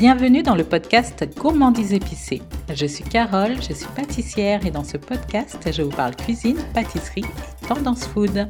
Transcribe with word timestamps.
Bienvenue 0.00 0.42
dans 0.42 0.54
le 0.54 0.64
podcast 0.64 1.22
Gourmandise 1.36 1.92
épicée. 1.92 2.40
Je 2.72 2.86
suis 2.86 3.04
Carole, 3.04 3.60
je 3.60 3.74
suis 3.74 3.86
pâtissière 3.94 4.64
et 4.64 4.70
dans 4.70 4.82
ce 4.82 4.96
podcast, 4.96 5.58
je 5.70 5.82
vous 5.82 5.90
parle 5.90 6.16
cuisine, 6.16 6.56
pâtisserie 6.72 7.26
tendance 7.68 8.06
food. 8.06 8.48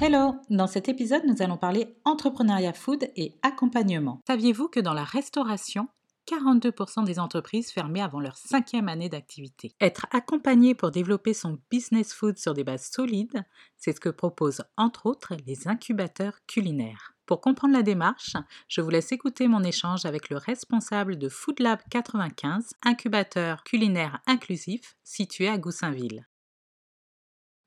Hello 0.00 0.34
Dans 0.50 0.66
cet 0.66 0.88
épisode, 0.88 1.22
nous 1.28 1.42
allons 1.42 1.58
parler 1.58 1.96
entrepreneuriat 2.04 2.72
food 2.72 3.08
et 3.14 3.38
accompagnement. 3.42 4.20
Saviez-vous 4.26 4.66
que 4.66 4.80
dans 4.80 4.94
la 4.94 5.04
restauration, 5.04 5.86
42% 6.26 7.04
des 7.04 7.20
entreprises 7.20 7.70
fermaient 7.70 8.02
avant 8.02 8.18
leur 8.18 8.36
cinquième 8.36 8.88
année 8.88 9.08
d'activité? 9.08 9.76
Être 9.80 10.06
accompagné 10.10 10.74
pour 10.74 10.90
développer 10.90 11.34
son 11.34 11.60
business 11.70 12.12
food 12.12 12.36
sur 12.36 12.52
des 12.52 12.64
bases 12.64 12.90
solides, 12.90 13.44
c'est 13.76 13.92
ce 13.92 14.00
que 14.00 14.08
proposent 14.08 14.64
entre 14.76 15.06
autres 15.06 15.36
les 15.46 15.68
incubateurs 15.68 16.40
culinaires. 16.48 17.15
Pour 17.26 17.40
comprendre 17.40 17.74
la 17.74 17.82
démarche, 17.82 18.34
je 18.68 18.80
vous 18.80 18.88
laisse 18.88 19.10
écouter 19.10 19.48
mon 19.48 19.64
échange 19.64 20.06
avec 20.06 20.30
le 20.30 20.36
responsable 20.36 21.18
de 21.18 21.28
Food 21.28 21.58
Lab 21.58 21.80
95, 21.90 22.74
incubateur 22.84 23.64
culinaire 23.64 24.20
inclusif 24.28 24.96
situé 25.02 25.48
à 25.48 25.58
Goussainville. 25.58 26.28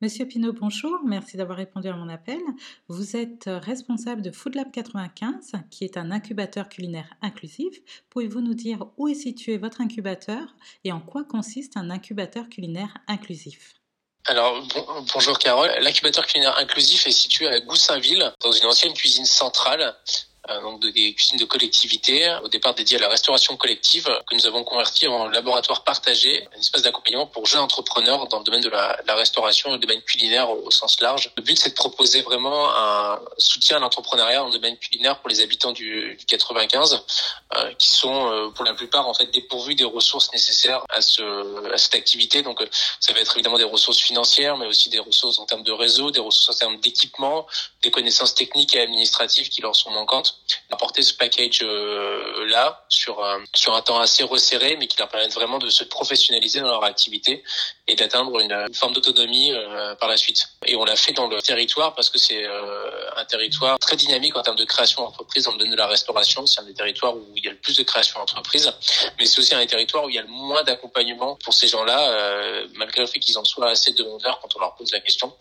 Monsieur 0.02 0.25
Pinault, 0.25 0.53
bonjour, 0.53 1.02
merci 1.05 1.35
d'avoir 1.35 1.57
répondu 1.57 1.89
à 1.89 1.97
mon 1.97 2.07
appel. 2.07 2.39
Vous 2.88 3.17
êtes 3.17 3.47
responsable 3.47 4.21
de 4.21 4.31
Food 4.31 4.55
Lab 4.55 4.71
95, 4.71 5.52
qui 5.69 5.83
est 5.83 5.97
un 5.97 6.09
incubateur 6.09 6.69
culinaire 6.69 7.13
inclusif. 7.21 7.81
Pouvez-vous 8.09 8.39
nous 8.39 8.53
dire 8.53 8.89
où 8.95 9.09
est 9.09 9.13
situé 9.13 9.57
votre 9.57 9.81
incubateur 9.81 10.55
et 10.85 10.94
en 10.94 11.02
quoi 11.02 11.25
consiste 11.25 11.75
un 11.75 11.89
incubateur 11.89 12.47
culinaire 12.47 12.97
inclusif? 13.09 13.78
Alors 14.29 14.61
bonjour 15.13 15.39
Carole, 15.39 15.71
l'incubateur 15.81 16.25
culinaire 16.27 16.55
inclusif 16.59 17.07
est 17.07 17.11
situé 17.11 17.47
à 17.47 17.59
Goussainville, 17.61 18.31
dans 18.41 18.52
une 18.52 18.67
ancienne 18.67 18.93
cuisine 18.93 19.25
centrale 19.25 19.95
donc 20.62 20.81
des 20.81 21.13
cuisines 21.13 21.38
de 21.38 21.45
collectivité, 21.45 22.36
au 22.44 22.47
départ 22.47 22.73
dédiées 22.73 22.97
à 22.97 23.02
la 23.02 23.09
restauration 23.09 23.55
collective, 23.58 24.05
que 24.28 24.36
nous 24.36 24.45
avons 24.45 24.64
converti 24.64 25.08
en 25.08 25.28
laboratoire 25.28 25.83
partagé, 25.83 26.47
un 26.56 26.59
espace 26.59 26.81
d'accompagnement 26.81 27.28
pour 27.28 27.45
jeunes 27.45 27.61
entrepreneurs 27.61 28.28
dans 28.28 28.39
le 28.39 28.44
domaine 28.44 28.61
de 28.61 28.69
la, 28.69 29.00
la 29.06 29.16
restauration 29.16 29.69
et 29.69 29.73
le 29.73 29.80
domaine 29.80 30.02
culinaire 30.02 30.50
au, 30.50 30.72
sens 30.72 31.02
large. 31.02 31.31
Le 31.38 31.44
but, 31.44 31.58
c'est 31.58 31.69
de 31.69 31.75
proposer 31.75 32.22
vraiment 32.22 32.69
un 32.75 33.19
soutien 33.38 33.78
à 33.78 33.80
l'entrepreneuriat 33.80 34.44
en 34.44 34.50
domaine 34.50 34.78
culinaire 34.78 35.19
pour 35.19 35.30
les 35.30 35.41
habitants 35.41 35.72
du, 35.72 36.16
du 36.16 36.25
95, 36.25 37.02
euh, 37.56 37.73
qui 37.78 37.88
sont 37.88 38.31
euh, 38.31 38.50
pour 38.50 38.66
la 38.66 38.73
plupart 38.73 39.08
en 39.08 39.13
fait 39.13 39.31
dépourvus 39.31 39.75
des 39.75 39.84
ressources 39.84 40.31
nécessaires 40.34 40.84
à, 40.89 41.02
ce, 41.02 41.73
à 41.73 41.78
cette 41.78 41.95
activité. 41.95 42.41
Donc, 42.41 42.66
ça 43.00 43.13
va 43.13 43.19
être 43.19 43.36
évidemment 43.36 43.58
des 43.58 43.63
ressources 43.63 44.00
financières, 44.00 44.58
mais 44.58 44.66
aussi 44.66 44.89
des 44.89 45.00
ressources 45.00 45.39
en 45.39 45.45
termes 45.45 45.63
de 45.63 45.72
réseau, 45.72 46.11
des 46.11 46.19
ressources 46.19 46.50
en 46.50 46.59
termes 46.59 46.80
d'équipement, 46.80 47.45
des 47.81 47.91
connaissances 47.91 48.36
techniques 48.36 48.75
et 48.75 48.81
administratives 48.81 49.50
qui 49.50 49.61
leur 49.61 49.75
sont 49.75 49.91
manquantes 49.91 50.38
apporter 50.71 51.01
ce 51.01 51.13
package 51.13 51.59
euh, 51.63 52.47
là 52.47 52.85
sur 52.89 53.23
un, 53.23 53.43
sur 53.53 53.75
un 53.75 53.81
temps 53.81 53.99
assez 53.99 54.23
resserré, 54.23 54.77
mais 54.77 54.87
qui 54.87 54.97
leur 54.97 55.09
permettent 55.09 55.33
vraiment 55.33 55.57
de 55.57 55.69
se 55.69 55.83
professionnaliser 55.83 56.61
dans 56.61 56.69
leur 56.69 56.83
activité 56.83 57.43
et 57.87 57.95
d'atteindre 57.95 58.39
une, 58.39 58.73
forme 58.73 58.93
d'autonomie 58.93 59.51
euh, 59.51 59.95
par 59.95 60.09
la 60.09 60.17
suite. 60.17 60.47
Et 60.65 60.75
on 60.75 60.85
l'a 60.85 60.95
fait 60.95 61.13
dans 61.13 61.27
le 61.27 61.41
territoire 61.41 61.95
parce 61.95 62.09
que 62.09 62.19
c'est 62.19 62.45
euh, 62.45 63.09
un 63.15 63.25
territoire 63.25 63.77
très 63.79 63.95
dynamique 63.95 64.35
en 64.37 64.41
termes 64.41 64.57
de 64.57 64.65
création 64.65 65.03
d'entreprise 65.03 65.45
dans 65.45 65.51
le 65.51 65.57
domaine 65.57 65.73
de 65.73 65.77
la 65.77 65.87
restauration. 65.87 66.45
C'est 66.45 66.61
un 66.61 66.65
des 66.65 66.73
territoires 66.73 67.15
où 67.15 67.25
il 67.35 67.43
y 67.43 67.47
a 67.47 67.51
le 67.51 67.57
plus 67.57 67.77
de 67.77 67.83
création 67.83 68.19
d'entreprise, 68.19 68.71
mais 69.17 69.25
c'est 69.25 69.39
aussi 69.39 69.55
un 69.55 69.59
des 69.59 69.67
territoires 69.67 70.03
où 70.05 70.09
il 70.09 70.15
y 70.15 70.19
a 70.19 70.23
le 70.23 70.27
moins 70.27 70.63
d'accompagnement 70.63 71.37
pour 71.43 71.53
ces 71.53 71.67
gens-là, 71.67 72.63
malgré 72.75 73.01
le 73.01 73.07
fait 73.07 73.19
qu'ils 73.19 73.37
en 73.37 73.43
soient 73.43 73.69
assez 73.69 73.91
demandeurs 73.93 74.39
quand 74.41 74.55
on 74.55 74.59
leur 74.59 74.75
pose 74.75 74.91
la 74.91 74.99
question. 74.99 75.33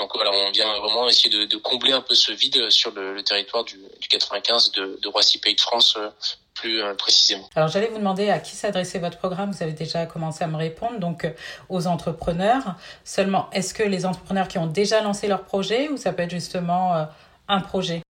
Donc 0.00 0.12
voilà, 0.14 0.30
on 0.32 0.50
vient 0.50 0.78
vraiment 0.78 1.08
essayer 1.08 1.46
de, 1.46 1.56
combler 1.58 1.92
un 1.92 2.00
peu 2.00 2.14
ce 2.14 2.32
vide 2.32 2.70
sur 2.70 2.90
le, 2.92 3.22
territoire 3.22 3.64
du, 3.64 3.76
du 4.00 4.08
95 4.08 4.72
de, 4.72 4.98
de 5.00 5.08
Roissy 5.08 5.38
Pays 5.38 5.54
de 5.54 5.60
France 5.60 5.94
euh, 5.98 6.08
plus 6.54 6.80
euh, 6.82 6.94
précisément. 6.94 7.46
Alors 7.54 7.68
j'allais 7.68 7.88
vous 7.88 7.98
demander 7.98 8.30
à 8.30 8.38
qui 8.38 8.56
s'adressait 8.56 8.98
votre 8.98 9.18
programme. 9.18 9.52
Vous 9.52 9.62
avez 9.62 9.74
déjà 9.74 10.06
commencé 10.06 10.42
à 10.42 10.46
me 10.46 10.56
répondre, 10.56 10.98
donc 10.98 11.26
euh, 11.26 11.32
aux 11.68 11.86
entrepreneurs. 11.86 12.76
Seulement, 13.04 13.50
est-ce 13.52 13.74
que 13.74 13.82
les 13.82 14.06
entrepreneurs 14.06 14.48
qui 14.48 14.56
ont 14.56 14.66
déjà 14.66 15.02
lancé 15.02 15.28
leur 15.28 15.44
projet 15.44 15.90
ou 15.90 15.98
ça 15.98 16.14
peut 16.14 16.22
être 16.22 16.30
justement 16.30 17.06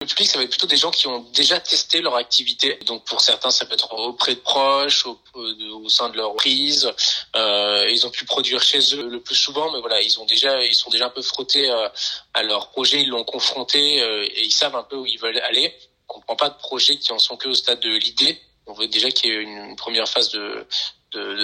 un 0.03 0.06
public, 0.06 0.28
ça 0.28 0.38
va 0.38 0.44
être 0.44 0.50
plutôt 0.50 0.66
des 0.66 0.76
gens 0.76 0.91
qui 0.91 1.06
ont 1.06 1.20
déjà 1.32 1.60
testé 1.60 2.00
leur 2.00 2.16
activité. 2.16 2.78
Donc 2.87 3.04
pour 3.04 3.20
certains, 3.20 3.50
ça 3.50 3.65
peut 3.66 3.75
être 3.75 3.93
auprès 3.94 4.34
de 4.34 4.41
proches, 4.41 5.06
au, 5.06 5.19
au 5.34 5.88
sein 5.88 6.09
de 6.10 6.16
leur 6.16 6.34
prise. 6.34 6.91
Euh, 7.37 7.88
ils 7.91 8.06
ont 8.06 8.10
pu 8.10 8.25
produire 8.25 8.62
chez 8.62 8.81
eux 8.94 9.09
le 9.09 9.21
plus 9.21 9.37
souvent, 9.37 9.71
mais 9.72 9.81
voilà, 9.81 10.00
ils 10.00 10.19
ont 10.21 10.26
déjà, 10.26 10.62
ils 10.65 10.75
sont 10.75 10.91
déjà 10.91 11.06
un 11.06 11.10
peu 11.10 11.22
frottés 11.22 11.71
euh, 11.71 11.88
à 12.34 12.42
leur 12.42 12.71
projet, 12.71 13.00
ils 13.00 13.09
l'ont 13.09 13.25
confronté 13.25 14.03
euh, 14.03 14.25
et 14.25 14.44
ils 14.44 14.53
savent 14.53 14.76
un 14.76 14.82
peu 14.82 14.97
où 14.97 15.06
ils 15.06 15.19
veulent 15.19 15.41
aller. 15.41 15.72
On 16.09 16.19
ne 16.19 16.22
prend 16.25 16.37
pas 16.37 16.50
de 16.50 16.59
projets 16.59 16.97
qui 16.97 17.12
en 17.12 17.19
sont 17.19 17.37
que 17.37 17.48
au 17.48 17.54
stade 17.54 17.81
de 17.81 17.91
l'idée. 17.91 18.38
On 18.66 18.75
veut 18.75 18.87
déjà 18.87 19.10
qu'il 19.10 19.31
y 19.31 19.34
ait 19.34 19.41
une 19.41 19.76
première 19.76 20.09
phase 20.09 20.31
de, 20.31 20.66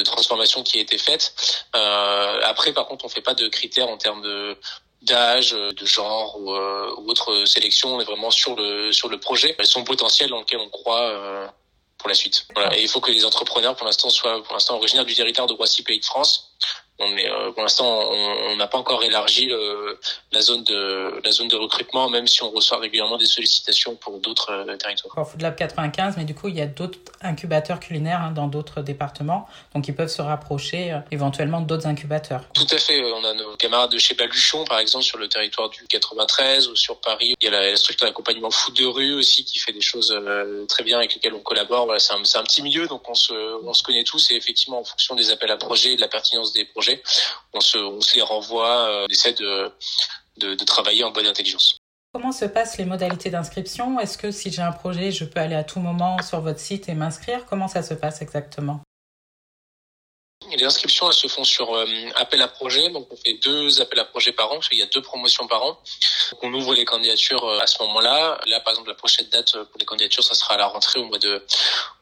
transformation 0.04 0.62
qui 0.62 0.78
a 0.78 0.80
été 0.80 0.98
faite. 0.98 1.34
Euh, 1.74 2.40
après, 2.44 2.72
par 2.72 2.86
contre, 2.86 3.04
on 3.04 3.08
fait 3.08 3.20
pas 3.20 3.34
de 3.34 3.48
critères 3.48 3.88
en 3.88 3.98
termes 3.98 4.22
de 4.22 4.56
d'âge, 5.02 5.52
de 5.52 5.86
genre 5.86 6.40
ou, 6.40 6.52
euh, 6.52 6.94
ou, 6.98 7.10
autre 7.10 7.44
sélection. 7.44 7.96
On 7.96 8.00
est 8.00 8.04
vraiment 8.04 8.30
sur 8.30 8.56
le 8.56 8.92
sur 8.92 9.08
le 9.08 9.18
projet, 9.18 9.56
son 9.62 9.84
potentiel 9.84 10.30
dans 10.30 10.40
lequel 10.40 10.60
on 10.60 10.68
croit 10.68 11.02
euh, 11.02 11.46
pour 11.98 12.08
la 12.08 12.14
suite. 12.14 12.46
Voilà. 12.54 12.76
Et 12.76 12.82
il 12.82 12.88
faut 12.88 13.00
que 13.00 13.10
les 13.10 13.24
entrepreneurs, 13.24 13.76
pour 13.76 13.86
l'instant, 13.86 14.10
soient 14.10 14.42
pour 14.42 14.54
l'instant 14.54 14.76
originaires 14.76 15.04
du 15.04 15.14
territoire 15.14 15.46
de 15.46 15.52
Roissy, 15.52 15.82
pays 15.82 16.00
de 16.00 16.04
France. 16.04 16.52
Mais 17.00 17.30
euh, 17.30 17.52
pour 17.52 17.62
l'instant, 17.62 18.10
on 18.10 18.56
n'a 18.56 18.66
pas 18.66 18.78
encore 18.78 19.02
élargi 19.02 19.50
la 20.32 20.40
zone 20.40 20.64
de 20.64 21.20
la 21.24 21.30
zone 21.30 21.48
de 21.48 21.56
recrutement, 21.56 22.10
même 22.10 22.26
si 22.26 22.42
on 22.42 22.50
reçoit 22.50 22.78
régulièrement 22.78 23.16
des 23.16 23.26
sollicitations 23.26 23.96
pour 23.96 24.18
d'autres 24.18 24.50
euh, 24.50 24.76
territoires. 24.76 25.28
Food 25.28 25.42
Lab 25.42 25.56
95, 25.56 26.16
mais 26.16 26.24
du 26.24 26.34
coup, 26.34 26.48
il 26.48 26.56
y 26.56 26.60
a 26.60 26.66
d'autres 26.66 26.98
incubateurs 27.22 27.80
culinaires 27.80 28.20
hein, 28.20 28.32
dans 28.32 28.46
d'autres 28.46 28.82
départements, 28.82 29.46
donc 29.74 29.88
ils 29.88 29.94
peuvent 29.94 30.08
se 30.08 30.22
rapprocher 30.22 30.92
euh, 30.92 30.98
éventuellement 31.10 31.60
d'autres 31.60 31.86
incubateurs. 31.86 32.42
Tout 32.54 32.66
à 32.70 32.78
fait. 32.78 33.02
On 33.12 33.24
a 33.24 33.34
nos 33.34 33.56
camarades 33.56 33.92
de 33.92 33.98
chez 33.98 34.14
Baluchon, 34.14 34.64
par 34.64 34.78
exemple, 34.78 35.04
sur 35.04 35.18
le 35.18 35.28
territoire 35.28 35.70
du 35.70 35.84
93 35.88 36.68
ou 36.68 36.76
sur 36.76 37.00
Paris. 37.00 37.34
Il 37.40 37.44
y 37.44 37.48
a 37.48 37.70
la, 37.70 37.76
structure 37.76 38.06
d'accompagnement 38.06 38.50
foot 38.50 38.76
de 38.76 38.84
rue 38.84 39.14
aussi 39.14 39.44
qui 39.44 39.58
fait 39.58 39.72
des 39.72 39.80
choses 39.80 40.12
euh, 40.12 40.66
très 40.66 40.84
bien 40.84 40.98
avec 40.98 41.14
lesquelles 41.14 41.34
on 41.34 41.40
collabore. 41.40 41.86
Voilà, 41.86 42.00
c'est 42.00 42.12
un, 42.12 42.18
un, 42.18 42.42
petit 42.42 42.62
milieu, 42.62 42.86
donc 42.86 43.08
on 43.08 43.14
se 43.14 43.32
on 43.64 43.72
se 43.72 43.82
connaît 43.82 44.04
tous 44.04 44.30
et 44.30 44.34
effectivement, 44.34 44.80
en 44.80 44.84
fonction 44.84 45.14
des 45.14 45.30
appels 45.30 45.50
à 45.50 45.56
projets 45.56 45.92
et 45.92 45.96
de 45.96 46.00
la 46.00 46.08
pertinence 46.08 46.52
des 46.52 46.64
projets 46.64 46.87
on 47.52 47.60
se, 47.60 47.78
on 47.78 48.24
renvoie, 48.24 48.88
euh, 48.88 49.06
on 49.08 49.12
essaie 49.12 49.32
de 49.32 50.64
travailler 50.64 51.04
en 51.04 51.10
bonne 51.10 51.26
intelligence. 51.26 51.78
Comment 52.12 52.32
se 52.32 52.46
passent 52.46 52.78
les 52.78 52.86
modalités 52.86 53.28
d'inscription? 53.30 54.00
Est-ce 54.00 54.16
que 54.16 54.30
si 54.30 54.50
j'ai 54.50 54.62
un 54.62 54.72
projet, 54.72 55.12
je 55.12 55.24
peux 55.24 55.40
aller 55.40 55.54
à 55.54 55.64
tout 55.64 55.78
moment 55.78 56.20
sur 56.22 56.40
votre 56.40 56.58
site 56.58 56.88
et 56.88 56.94
m'inscrire? 56.94 57.44
Comment 57.44 57.68
ça 57.68 57.82
se 57.82 57.94
passe 57.94 58.22
exactement? 58.22 58.80
Les 60.56 60.64
inscriptions, 60.64 61.08
elles 61.08 61.16
se 61.16 61.28
font 61.28 61.44
sur 61.44 61.74
euh, 61.74 61.86
appel 62.16 62.40
à 62.42 62.48
projet. 62.48 62.90
Donc, 62.90 63.06
on 63.10 63.16
fait 63.16 63.34
deux 63.34 63.80
appels 63.80 63.98
à 63.98 64.04
projet 64.04 64.32
par 64.32 64.50
an, 64.50 64.54
parce 64.54 64.68
qu'il 64.68 64.78
y 64.78 64.82
a 64.82 64.86
deux 64.86 65.02
promotions 65.02 65.46
par 65.46 65.62
an. 65.62 65.78
On 66.42 66.52
ouvre 66.54 66.74
les 66.74 66.84
candidatures 66.84 67.44
euh, 67.44 67.60
à 67.60 67.66
ce 67.66 67.82
moment-là. 67.82 68.40
Là, 68.46 68.60
par 68.60 68.72
exemple, 68.72 68.88
la 68.88 68.94
prochaine 68.94 69.26
date 69.28 69.54
euh, 69.54 69.64
pour 69.64 69.78
les 69.78 69.84
candidatures, 69.84 70.24
ça 70.24 70.34
sera 70.34 70.54
à 70.54 70.58
la 70.58 70.66
rentrée 70.66 71.00
au 71.00 71.04
mois 71.04 71.18
de, 71.18 71.44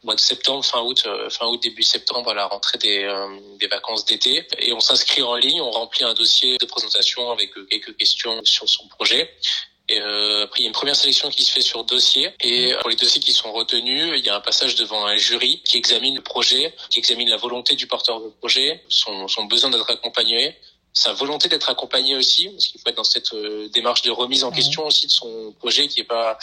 au 0.02 0.06
mois 0.06 0.14
de 0.14 0.20
septembre, 0.20 0.64
fin 0.64 0.80
août, 0.82 1.06
fin 1.30 1.46
août, 1.46 1.60
début 1.62 1.82
septembre, 1.82 2.30
à 2.30 2.34
la 2.34 2.46
rentrée 2.46 2.78
des, 2.78 3.26
des 3.58 3.66
vacances 3.66 4.04
d'été. 4.04 4.46
Et 4.58 4.72
on 4.72 4.80
s'inscrit 4.80 5.22
en 5.22 5.34
ligne, 5.34 5.60
on 5.60 5.70
remplit 5.70 6.04
un 6.04 6.14
dossier 6.14 6.58
de 6.58 6.66
présentation 6.66 7.30
avec 7.30 7.52
quelques 7.68 7.96
questions 7.96 8.40
sur 8.44 8.68
son 8.68 8.86
projet. 8.88 9.34
Et 9.88 10.00
euh, 10.00 10.44
après, 10.44 10.60
il 10.60 10.62
y 10.62 10.66
a 10.66 10.68
une 10.68 10.74
première 10.74 10.96
sélection 10.96 11.30
qui 11.30 11.42
se 11.44 11.52
fait 11.52 11.60
sur 11.60 11.84
dossier. 11.84 12.30
Et 12.40 12.74
pour 12.80 12.90
les 12.90 12.96
dossiers 12.96 13.20
qui 13.20 13.32
sont 13.32 13.52
retenus, 13.52 14.12
il 14.16 14.24
y 14.24 14.28
a 14.28 14.36
un 14.36 14.40
passage 14.40 14.74
devant 14.74 15.06
un 15.06 15.16
jury 15.16 15.62
qui 15.64 15.76
examine 15.76 16.16
le 16.16 16.22
projet, 16.22 16.74
qui 16.90 16.98
examine 16.98 17.28
la 17.28 17.36
volonté 17.36 17.76
du 17.76 17.86
porteur 17.86 18.20
de 18.20 18.28
projet, 18.28 18.82
son, 18.88 19.28
son 19.28 19.44
besoin 19.44 19.70
d'être 19.70 19.90
accompagné, 19.90 20.56
sa 20.96 21.12
volonté 21.12 21.50
d'être 21.50 21.68
accompagné 21.68 22.16
aussi, 22.16 22.48
parce 22.48 22.68
qu'il 22.68 22.80
faut 22.80 22.88
être 22.88 22.96
dans 22.96 23.04
cette 23.04 23.34
euh, 23.34 23.68
démarche 23.68 24.00
de 24.00 24.10
remise 24.10 24.44
en 24.44 24.50
question 24.50 24.86
aussi 24.86 25.06
de 25.06 25.12
son 25.12 25.52
projet 25.58 25.88
qui 25.88 26.00
est 26.00 26.04
pas 26.04 26.38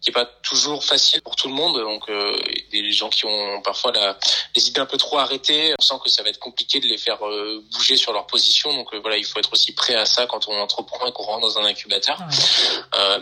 qui 0.00 0.08
est 0.08 0.14
pas 0.14 0.24
toujours 0.24 0.82
facile 0.82 1.20
pour 1.20 1.36
tout 1.36 1.46
le 1.46 1.52
monde. 1.52 1.78
Donc 1.78 2.08
euh, 2.08 2.34
des 2.72 2.90
gens 2.90 3.10
qui 3.10 3.26
ont 3.26 3.60
parfois 3.60 3.92
la, 3.92 4.18
les 4.56 4.66
idées 4.66 4.80
un 4.80 4.86
peu 4.86 4.96
trop 4.96 5.18
arrêtées, 5.18 5.74
on 5.78 5.82
sent 5.82 5.96
que 6.02 6.08
ça 6.08 6.22
va 6.22 6.30
être 6.30 6.38
compliqué 6.38 6.80
de 6.80 6.86
les 6.86 6.96
faire 6.96 7.22
euh, 7.26 7.62
bouger 7.72 7.98
sur 7.98 8.14
leur 8.14 8.26
position. 8.26 8.72
Donc 8.72 8.94
euh, 8.94 8.98
voilà, 9.00 9.18
il 9.18 9.26
faut 9.26 9.38
être 9.40 9.52
aussi 9.52 9.72
prêt 9.72 9.94
à 9.94 10.06
ça 10.06 10.26
quand 10.26 10.48
on 10.48 10.58
entreprend 10.58 11.06
et 11.06 11.12
qu'on 11.12 11.24
rentre 11.24 11.42
dans 11.42 11.58
un 11.58 11.66
incubateur, 11.66 12.18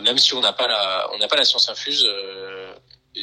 même 0.03 0.17
si 0.17 0.35
on 0.35 0.39
n'a 0.39 0.53
pas 0.53 0.67
la 0.69 1.09
on 1.13 1.17
n'a 1.17 1.27
pas 1.27 1.35
la 1.35 1.43
science 1.43 1.67
infuse. 1.67 2.07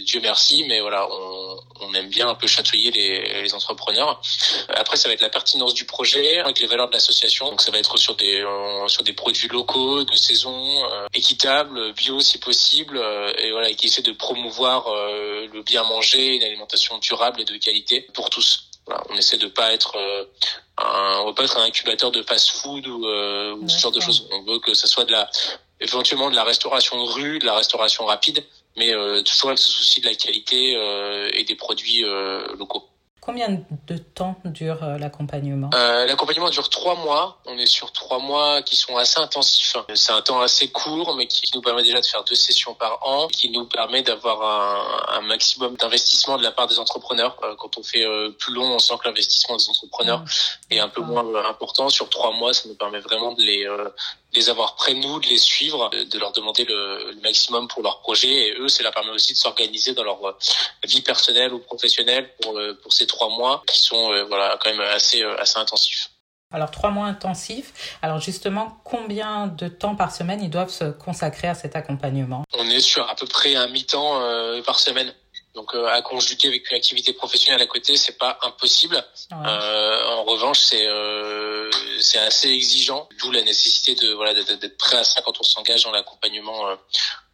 Dieu 0.02 0.20
merci, 0.20 0.64
mais 0.69 0.81
voilà, 0.81 1.08
on, 1.11 1.61
on, 1.81 1.94
aime 1.94 2.08
bien 2.08 2.29
un 2.29 2.35
peu 2.35 2.46
chatouiller 2.46 2.91
les, 2.91 3.43
les, 3.43 3.55
entrepreneurs. 3.55 4.20
Après, 4.69 4.96
ça 4.96 5.08
va 5.08 5.14
être 5.14 5.20
la 5.20 5.29
pertinence 5.29 5.75
du 5.75 5.85
projet 5.85 6.38
avec 6.38 6.61
les 6.61 6.67
valeurs 6.67 6.88
de 6.88 6.93
l'association. 6.93 7.50
Donc, 7.50 7.61
ça 7.61 7.70
va 7.70 7.79
être 7.79 7.96
sur 7.96 8.17
des 8.17 8.41
euh, 8.41 8.88
sur 8.88 9.02
des 9.02 9.12
produits 9.12 9.49
locaux, 9.49 10.05
de 10.05 10.14
saison, 10.14 10.85
euh, 10.91 11.06
équitables, 11.14 11.93
bio 11.94 12.20
si 12.20 12.38
possible, 12.38 12.99
euh, 12.99 13.32
et 13.38 13.50
voilà, 13.52 13.73
qui 13.73 13.87
essaie 13.87 14.02
de 14.02 14.12
promouvoir 14.12 14.87
euh, 14.88 15.46
le 15.52 15.62
bien 15.62 15.85
manger, 15.85 16.37
une 16.37 16.43
alimentation 16.43 16.99
durable 16.99 17.41
et 17.41 17.44
de 17.44 17.56
qualité 17.56 18.02
pour 18.14 18.31
tous. 18.31 18.70
Voilà, 18.87 19.02
on 19.11 19.17
essaie 19.17 19.38
de 19.38 19.46
pas 19.46 19.73
être 19.73 19.96
un, 20.76 21.20
on 21.20 21.29
veut 21.29 21.35
pas 21.35 21.44
être 21.44 21.56
un 21.56 21.64
incubateur 21.64 22.11
de 22.11 22.23
fast-food 22.23 22.87
ou, 22.87 23.06
ou 23.06 23.69
ce 23.69 23.79
genre 23.79 23.93
de 23.93 24.00
choses. 24.00 24.29
On 24.31 24.43
veut 24.43 24.58
que 24.58 24.75
ça 24.75 24.87
soit 24.87 25.06
de 25.06 25.12
la 25.12 25.31
éventuellement 25.81 26.31
de 26.31 26.37
la 26.37 26.44
restauration 26.44 27.02
de 27.02 27.11
rue, 27.11 27.38
de 27.38 27.46
la 27.46 27.55
restauration 27.55 28.05
rapide, 28.05 28.44
mais 28.76 28.93
toujours 29.25 29.50
avec 29.50 29.59
ce 29.59 29.73
souci 29.73 30.00
de 30.00 30.06
la 30.06 30.15
qualité 30.15 30.73
et 31.35 31.44
des 31.44 31.55
produits 31.55 32.03
locaux. 32.59 32.94
Combien 33.25 33.49
de 33.87 33.97
temps 33.97 34.37
dure 34.44 34.85
euh, 34.85 34.99
l'accompagnement? 34.99 35.71
Euh, 35.73 36.05
L'accompagnement 36.05 36.50
dure 36.50 36.69
trois 36.69 36.94
mois. 36.94 37.38
On 37.47 37.56
est 37.56 37.65
sur 37.65 37.91
trois 37.91 38.19
mois 38.19 38.61
qui 38.61 38.76
sont 38.76 38.99
assez 38.99 39.19
intensifs. 39.19 39.79
C'est 39.94 40.12
un 40.12 40.21
temps 40.21 40.43
assez 40.43 40.69
court, 40.69 41.15
mais 41.17 41.26
qui 41.26 41.50
nous 41.55 41.62
permet 41.62 41.82
déjà 41.82 42.03
de 42.03 42.05
faire 42.05 42.23
deux 42.25 42.35
sessions 42.35 42.75
par 42.75 42.99
an, 43.00 43.29
qui 43.29 43.49
nous 43.49 43.65
permet 43.65 44.03
d'avoir 44.03 44.43
un, 44.43 45.19
un, 45.19 45.23
maximum 45.23 45.75
d'investissement 45.76 46.37
de 46.37 46.43
la 46.43 46.53
part 46.53 46.67
des 46.67 46.79
entrepreneurs. 46.79 47.38
Euh, 47.44 47.55
quand 47.56 47.79
on 47.79 47.82
fait 47.82 48.05
plus 48.38 48.53
long, 48.53 48.75
on 48.75 48.79
sent 48.79 48.94
que 49.03 49.09
l'investissement 49.09 49.56
des 49.56 49.70
entrepreneurs 49.70 50.20
mmh. 50.20 50.73
est 50.73 50.81
un 50.81 50.88
peu 50.88 51.00
moins 51.00 51.25
important. 51.47 51.88
Sur 51.88 52.11
trois 52.11 52.32
mois, 52.32 52.53
ça 52.53 52.69
nous 52.69 52.75
permet 52.75 53.00
vraiment 53.00 53.32
de 53.32 53.41
les 53.41 53.67
les 54.35 54.50
avoir 54.50 54.75
près 54.75 54.94
de 54.94 54.99
nous, 54.99 55.20
de 55.20 55.27
les 55.29 55.38
suivre, 55.38 55.91
de 55.91 56.19
leur 56.19 56.32
demander 56.32 56.65
le, 56.65 57.12
le 57.12 57.20
maximum 57.20 57.69
pour 57.69 57.82
leur 57.82 58.00
projet. 58.00 58.49
Et 58.49 58.55
eux, 58.59 58.69
ça 58.69 58.82
leur 58.82 58.93
permet 58.93 59.12
aussi 59.12 59.32
de 59.32 59.38
s'organiser 59.38 59.94
dans 59.94 60.03
leur 60.03 60.19
vie 60.82 61.03
personnelle 61.03 61.55
ou 61.55 61.61
professionnelle 61.61 62.29
pour, 62.43 62.61
pour 62.82 62.93
ces 62.93 63.06
trois 63.06 63.13
mois 63.31 63.62
qui 63.66 63.78
sont 63.78 64.12
euh, 64.12 64.25
voilà 64.25 64.58
quand 64.62 64.70
même 64.70 64.81
assez 64.81 65.22
euh, 65.22 65.40
assez 65.40 65.58
intensifs. 65.58 66.11
Alors 66.52 66.70
trois 66.70 66.90
mois 66.90 67.06
intensifs. 67.06 67.99
Alors 68.00 68.20
justement, 68.20 68.78
combien 68.84 69.49
de 69.49 69.66
temps 69.66 69.96
par 69.96 70.14
semaine 70.14 70.40
ils 70.40 70.50
doivent 70.50 70.70
se 70.70 70.84
consacrer 70.84 71.49
à 71.49 71.55
cet 71.55 71.75
accompagnement? 71.75 72.44
On 72.56 72.70
est 72.70 72.81
sur 72.81 73.08
à 73.08 73.16
peu 73.16 73.26
près 73.26 73.56
un 73.56 73.66
mi-temps 73.66 74.22
euh, 74.22 74.62
par 74.62 74.78
semaine. 74.78 75.12
Donc 75.55 75.75
à 75.75 76.03
conjuguer 76.03 76.49
avec 76.49 76.69
une 76.71 76.77
activité 76.77 77.12
professionnelle 77.12 77.62
à 77.62 77.67
côté, 77.67 77.97
c'est 77.97 78.19
pas 78.19 78.39
impossible. 78.43 79.05
en 79.31 80.25
revanche, 80.25 80.59
c'est 80.59 80.87
c'est 82.01 82.19
assez 82.19 82.49
exigeant, 82.49 83.09
d'où 83.21 83.31
la 83.31 83.43
nécessité 83.43 83.95
de 83.95 84.12
voilà 84.15 84.35
d'être 84.35 84.77
prêt 84.77 84.97
à 84.97 85.05
ça 85.05 85.23
quand 85.23 85.39
on 85.41 85.45
s'engage 85.45 85.85
dans 85.85 85.93
l'accompagnement 85.93 86.77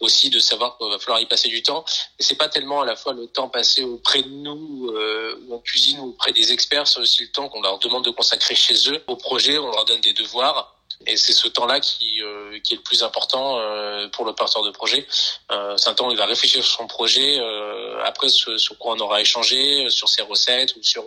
aussi 0.00 0.30
de 0.30 0.38
savoir 0.38 0.76
qu'il 0.76 0.88
va 0.88 0.98
falloir 0.98 1.20
y 1.20 1.26
passer 1.26 1.48
du 1.48 1.62
temps. 1.62 1.84
Et 2.18 2.22
c'est 2.22 2.34
pas 2.34 2.48
tellement 2.48 2.80
à 2.80 2.86
la 2.86 2.96
fois 2.96 3.12
le 3.12 3.26
temps 3.26 3.48
passé 3.48 3.84
auprès 3.84 4.22
de 4.22 4.28
nous 4.28 4.88
euh, 4.88 5.40
ou 5.46 5.54
en 5.54 5.58
cuisine 5.58 6.00
ou 6.00 6.08
auprès 6.08 6.32
des 6.32 6.52
experts, 6.52 6.86
c'est 6.86 7.00
aussi 7.00 7.22
le 7.22 7.30
temps 7.30 7.48
qu'on 7.48 7.62
leur 7.62 7.78
demande 7.78 8.04
de 8.04 8.10
consacrer 8.10 8.54
chez 8.54 8.74
eux 8.90 9.02
au 9.06 9.16
projet. 9.16 9.58
On 9.58 9.70
leur 9.70 9.84
donne 9.84 10.00
des 10.00 10.12
devoirs 10.12 10.79
et 11.06 11.16
c'est 11.16 11.32
ce 11.32 11.48
temps-là 11.48 11.80
qui, 11.80 12.20
euh, 12.22 12.58
qui 12.60 12.74
est 12.74 12.76
le 12.76 12.82
plus 12.82 13.02
important 13.02 13.58
euh, 13.58 14.08
pour 14.08 14.26
le 14.26 14.34
porteur 14.34 14.62
de 14.62 14.70
projet. 14.70 15.06
Euh, 15.50 15.74
c'est 15.78 15.88
un 15.88 15.94
temps 15.94 16.08
où 16.08 16.10
il 16.10 16.16
va 16.18 16.26
réfléchir 16.26 16.62
sur 16.62 16.78
son 16.78 16.86
projet, 16.86 17.38
euh, 17.40 18.04
après 18.04 18.28
sur, 18.28 18.52
quoi 18.78 18.94
on 18.96 19.00
aura 19.00 19.20
échangé, 19.20 19.88
sur 19.88 20.10
ses 20.10 20.22
recettes 20.22 20.76
ou 20.76 20.82
sur 20.82 21.04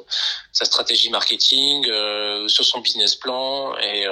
sa 0.51 0.65
stratégie 0.65 1.09
marketing, 1.09 1.85
sur 2.47 2.65
son 2.65 2.79
business 2.79 3.15
plan. 3.15 3.75
Et 3.77 4.05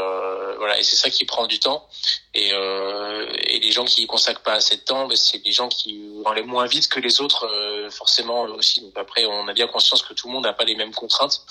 voilà, 0.57 0.79
et 0.79 0.83
c'est 0.83 0.95
ça 0.95 1.09
qui 1.09 1.25
prend 1.25 1.47
du 1.47 1.59
temps. 1.59 1.87
Et, 2.33 2.49
et 2.49 3.59
les 3.59 3.71
gens 3.71 3.85
qui 3.85 4.03
y 4.03 4.07
consacrent 4.07 4.41
pas 4.41 4.53
assez 4.53 4.77
de 4.77 4.81
temps, 4.81 5.07
ben, 5.07 5.15
c'est 5.15 5.39
des 5.39 5.51
gens 5.51 5.69
qui 5.69 6.01
aller 6.25 6.43
moins 6.43 6.65
vite 6.65 6.87
que 6.87 6.99
les 6.99 7.21
autres, 7.21 7.47
forcément 7.91 8.43
aussi. 8.43 8.81
Donc 8.81 8.97
après, 8.97 9.25
on 9.25 9.47
a 9.47 9.53
bien 9.53 9.67
conscience 9.67 10.01
que 10.01 10.13
tout 10.13 10.27
le 10.27 10.33
monde 10.33 10.43
n'a 10.43 10.53
pas 10.53 10.65
les 10.65 10.75
mêmes 10.75 10.93
contraintes 10.93 11.41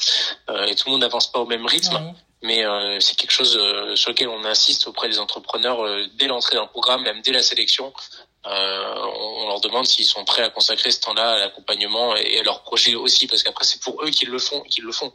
et 0.66 0.74
tout 0.74 0.86
le 0.86 0.92
monde 0.92 1.02
n'avance 1.02 1.30
pas 1.30 1.40
au 1.40 1.46
même 1.46 1.66
rythme 1.66 2.14
mais 2.42 2.64
euh, 2.64 2.98
c'est 3.00 3.16
quelque 3.16 3.32
chose 3.32 3.56
euh, 3.56 3.94
sur 3.96 4.10
lequel 4.10 4.28
on 4.28 4.44
insiste 4.44 4.86
auprès 4.86 5.08
des 5.08 5.18
entrepreneurs 5.18 5.84
euh, 5.84 6.06
dès 6.14 6.26
l'entrée 6.26 6.56
dans 6.56 6.62
le 6.62 6.68
programme, 6.68 7.02
même 7.02 7.20
dès 7.22 7.32
la 7.32 7.42
sélection. 7.42 7.92
on, 8.44 9.48
leur 9.48 9.60
demande 9.60 9.86
s'ils 9.86 10.06
sont 10.06 10.24
prêts 10.24 10.42
à 10.42 10.48
consacrer 10.48 10.90
ce 10.90 11.00
temps-là 11.00 11.32
à 11.32 11.38
l'accompagnement 11.38 12.16
et, 12.16 12.38
à 12.38 12.42
leur 12.42 12.62
projet 12.62 12.94
aussi, 12.94 13.26
parce 13.26 13.42
qu'après 13.42 13.64
c'est 13.64 13.82
pour 13.82 14.02
eux 14.02 14.10
qu'ils 14.10 14.30
le 14.30 14.38
font, 14.38 14.62
qu'ils 14.62 14.84
le 14.84 14.92
font. 14.92 15.12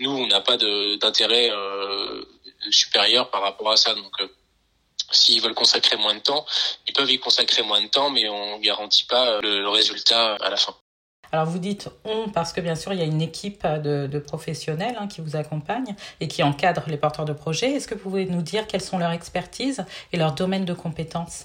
Nous, 0.00 0.10
on 0.10 0.26
n'a 0.26 0.40
pas 0.40 0.56
d'intérêt 0.56 1.50
supérieur 2.70 3.30
par 3.30 3.42
rapport 3.42 3.70
à 3.70 3.76
ça, 3.76 3.94
donc. 3.94 4.14
S'ils 5.14 5.42
veulent 5.42 5.54
consacrer 5.54 5.96
moins 5.96 6.14
de 6.14 6.20
temps, 6.20 6.46
ils 6.86 6.94
peuvent 6.94 7.10
y 7.10 7.18
consacrer 7.18 7.62
moins 7.62 7.82
de 7.82 7.88
temps, 7.88 8.08
mais 8.08 8.26
on 8.30 8.58
garantit 8.60 9.04
pas 9.04 9.42
le 9.42 9.68
résultat 9.68 10.36
à 10.36 10.48
la 10.48 10.56
fin. 10.56 10.74
Alors 11.32 11.46
vous 11.46 11.58
dites 11.58 11.88
on 12.04 12.28
parce 12.28 12.52
que 12.52 12.60
bien 12.60 12.74
sûr 12.74 12.92
il 12.92 12.98
y 12.98 13.02
a 13.02 13.06
une 13.06 13.22
équipe 13.22 13.66
de, 13.66 14.18
professionnels 14.18 14.96
hein, 14.98 15.08
qui 15.08 15.22
vous 15.22 15.34
accompagnent 15.34 15.96
et 16.20 16.28
qui 16.28 16.42
encadrent 16.42 16.88
les 16.88 16.98
porteurs 16.98 17.24
de 17.24 17.32
projets. 17.32 17.72
Est-ce 17.72 17.88
que 17.88 17.94
vous 17.94 18.02
pouvez 18.02 18.26
nous 18.26 18.42
dire 18.42 18.66
quelles 18.66 18.82
sont 18.82 18.98
leurs 18.98 19.12
expertises 19.12 19.84
et 20.12 20.18
leurs 20.18 20.32
domaines 20.32 20.66
de 20.66 20.74
compétences? 20.74 21.44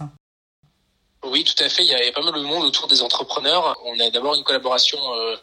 Oui, 1.23 1.43
tout 1.43 1.63
à 1.63 1.69
fait. 1.69 1.83
Il 1.83 1.89
y 1.89 1.93
a 1.93 2.11
pas 2.11 2.21
mal 2.21 2.33
de 2.33 2.45
monde 2.45 2.63
autour 2.65 2.87
des 2.87 3.01
entrepreneurs. 3.01 3.77
On 3.85 3.99
a 3.99 4.09
d'abord 4.09 4.35
une 4.35 4.43
collaboration 4.43 4.97
euh, 5.15 5.35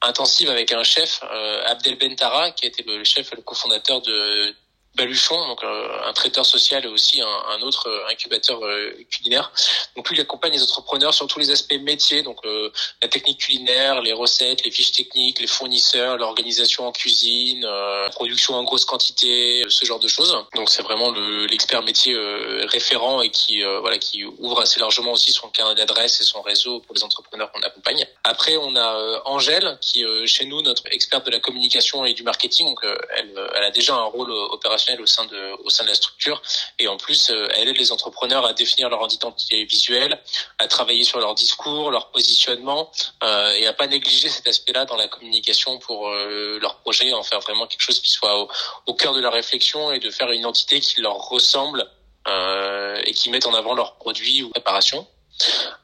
intensive 0.00 0.48
avec 0.48 0.72
un 0.72 0.84
chef, 0.84 1.20
euh, 1.22 1.62
Abdel 1.66 1.98
Bentara, 1.98 2.50
qui 2.52 2.66
était 2.66 2.84
le 2.84 3.04
chef 3.04 3.32
et 3.32 3.36
le 3.36 3.42
cofondateur 3.42 4.00
de 4.00 4.54
Baluchon, 4.94 5.48
donc 5.48 5.64
euh, 5.64 5.88
un 6.04 6.12
traiteur 6.12 6.44
social 6.44 6.84
et 6.84 6.88
aussi 6.88 7.22
un, 7.22 7.26
un 7.26 7.62
autre 7.62 7.88
euh, 7.88 8.10
incubateur 8.10 8.62
euh, 8.62 8.92
culinaire. 9.10 9.50
Donc 9.96 10.08
lui, 10.10 10.18
il 10.18 10.20
accompagne 10.20 10.52
les 10.52 10.62
entrepreneurs 10.62 11.14
sur 11.14 11.26
tous 11.26 11.38
les 11.38 11.50
aspects 11.50 11.80
métiers, 11.80 12.22
donc 12.22 12.38
la 13.02 13.08
technique 13.08 13.40
culinaire, 13.40 14.00
les 14.00 14.12
recettes, 14.12 14.64
les 14.64 14.70
fiches 14.70 14.92
techniques, 14.92 15.40
les 15.40 15.46
fournisseurs, 15.46 16.16
l'organisation 16.16 16.86
en 16.86 16.92
cuisine, 16.92 17.62
la 17.62 18.08
production 18.10 18.54
en 18.54 18.64
grosse 18.64 18.84
quantité, 18.84 19.62
ce 19.68 19.84
genre 19.84 19.98
de 19.98 20.08
choses. 20.08 20.36
Donc 20.54 20.70
c'est 20.70 20.82
vraiment 20.82 21.12
l'expert 21.50 21.82
métier 21.82 22.16
référent 22.66 23.20
et 23.22 23.30
qui 23.30 23.62
voilà 23.62 23.98
qui 23.98 24.24
ouvre 24.24 24.60
assez 24.60 24.80
largement 24.80 25.12
aussi 25.12 25.32
son 25.32 25.48
carnet 25.48 25.74
d'adresse 25.74 26.20
et 26.20 26.24
son 26.24 26.40
réseau 26.42 26.80
pour 26.80 26.94
les 26.94 27.04
entrepreneurs 27.04 27.52
qu'on 27.52 27.60
accompagne. 27.60 28.06
Après, 28.24 28.56
on 28.56 28.74
a 28.76 29.22
Angèle 29.26 29.78
qui 29.80 30.04
chez 30.26 30.46
nous 30.46 30.62
notre 30.62 30.84
experte 30.90 31.26
de 31.26 31.30
la 31.30 31.40
communication 31.40 32.04
et 32.04 32.14
du 32.14 32.22
marketing. 32.22 32.66
Donc 32.66 32.80
elle, 33.16 33.50
elle 33.54 33.64
a 33.64 33.70
déjà 33.70 33.94
un 33.94 34.04
rôle 34.04 34.30
opérationnel 34.30 34.81
au 35.00 35.06
sein 35.06 35.24
de 35.26 35.64
au 35.64 35.70
sein 35.70 35.84
de 35.84 35.88
la 35.88 35.94
structure 35.94 36.42
et 36.78 36.88
en 36.88 36.96
plus 36.96 37.30
euh, 37.30 37.48
elle 37.56 37.68
aide 37.68 37.76
les 37.76 37.92
entrepreneurs 37.92 38.44
à 38.46 38.52
définir 38.52 38.88
leur 38.88 39.06
identité 39.10 39.64
visuelle, 39.64 40.20
à 40.58 40.66
travailler 40.66 41.04
sur 41.04 41.18
leur 41.18 41.34
discours, 41.34 41.90
leur 41.90 42.10
positionnement 42.10 42.90
euh, 43.22 43.52
et 43.52 43.66
à 43.66 43.72
pas 43.72 43.86
négliger 43.86 44.28
cet 44.28 44.46
aspect-là 44.46 44.84
dans 44.84 44.96
la 44.96 45.08
communication 45.08 45.78
pour 45.78 46.08
euh, 46.08 46.58
leur 46.60 46.76
projet, 46.80 47.12
en 47.12 47.22
faire 47.22 47.40
vraiment 47.40 47.66
quelque 47.66 47.82
chose 47.82 48.00
qui 48.00 48.12
soit 48.12 48.48
au, 48.86 48.94
cœur 48.94 49.14
de 49.14 49.20
la 49.20 49.30
réflexion 49.30 49.92
et 49.92 49.98
de 49.98 50.10
faire 50.10 50.30
une 50.30 50.40
identité 50.40 50.80
qui 50.80 51.00
leur 51.00 51.16
ressemble 51.16 51.88
et 53.04 53.12
qui 53.14 53.30
mette 53.30 53.46
en 53.46 53.54
avant 53.54 53.74
leurs 53.74 53.96
produits 53.96 54.44
ou 54.44 54.50
préparations. 54.50 55.08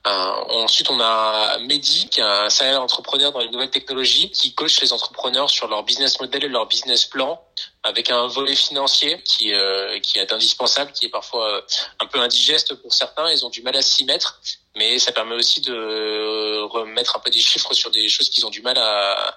Euh, 0.08 0.62
ensuite, 0.64 0.90
on 0.90 1.00
a 1.00 1.58
Mehdi, 1.58 2.08
qui 2.08 2.20
est 2.20 2.22
un 2.22 2.48
salaire 2.48 2.80
entrepreneur 2.80 3.30
dans 3.32 3.40
les 3.40 3.50
nouvelles 3.50 3.70
technologies, 3.70 4.30
qui 4.30 4.54
coach 4.54 4.80
les 4.80 4.92
entrepreneurs 4.92 5.50
sur 5.50 5.68
leur 5.68 5.82
business 5.82 6.18
model 6.20 6.44
et 6.44 6.48
leur 6.48 6.66
business 6.66 7.04
plan, 7.04 7.42
avec 7.82 8.10
un 8.10 8.26
volet 8.26 8.54
financier 8.54 9.20
qui, 9.24 9.52
euh, 9.52 9.98
qui 10.00 10.18
est 10.18 10.32
indispensable, 10.32 10.92
qui 10.92 11.06
est 11.06 11.10
parfois 11.10 11.56
euh, 11.56 11.60
un 12.00 12.06
peu 12.06 12.20
indigeste 12.20 12.74
pour 12.74 12.94
certains. 12.94 13.30
Ils 13.30 13.44
ont 13.44 13.50
du 13.50 13.60
mal 13.60 13.76
à 13.76 13.82
s'y 13.82 14.04
mettre, 14.04 14.40
mais 14.76 14.98
ça 14.98 15.12
permet 15.12 15.34
aussi 15.34 15.60
de 15.60 16.62
remettre 16.62 17.16
un 17.16 17.20
peu 17.20 17.30
des 17.30 17.40
chiffres 17.40 17.74
sur 17.74 17.90
des 17.90 18.08
choses 18.08 18.30
qu'ils 18.30 18.46
ont 18.46 18.50
du 18.50 18.62
mal 18.62 18.78
à, 18.78 19.36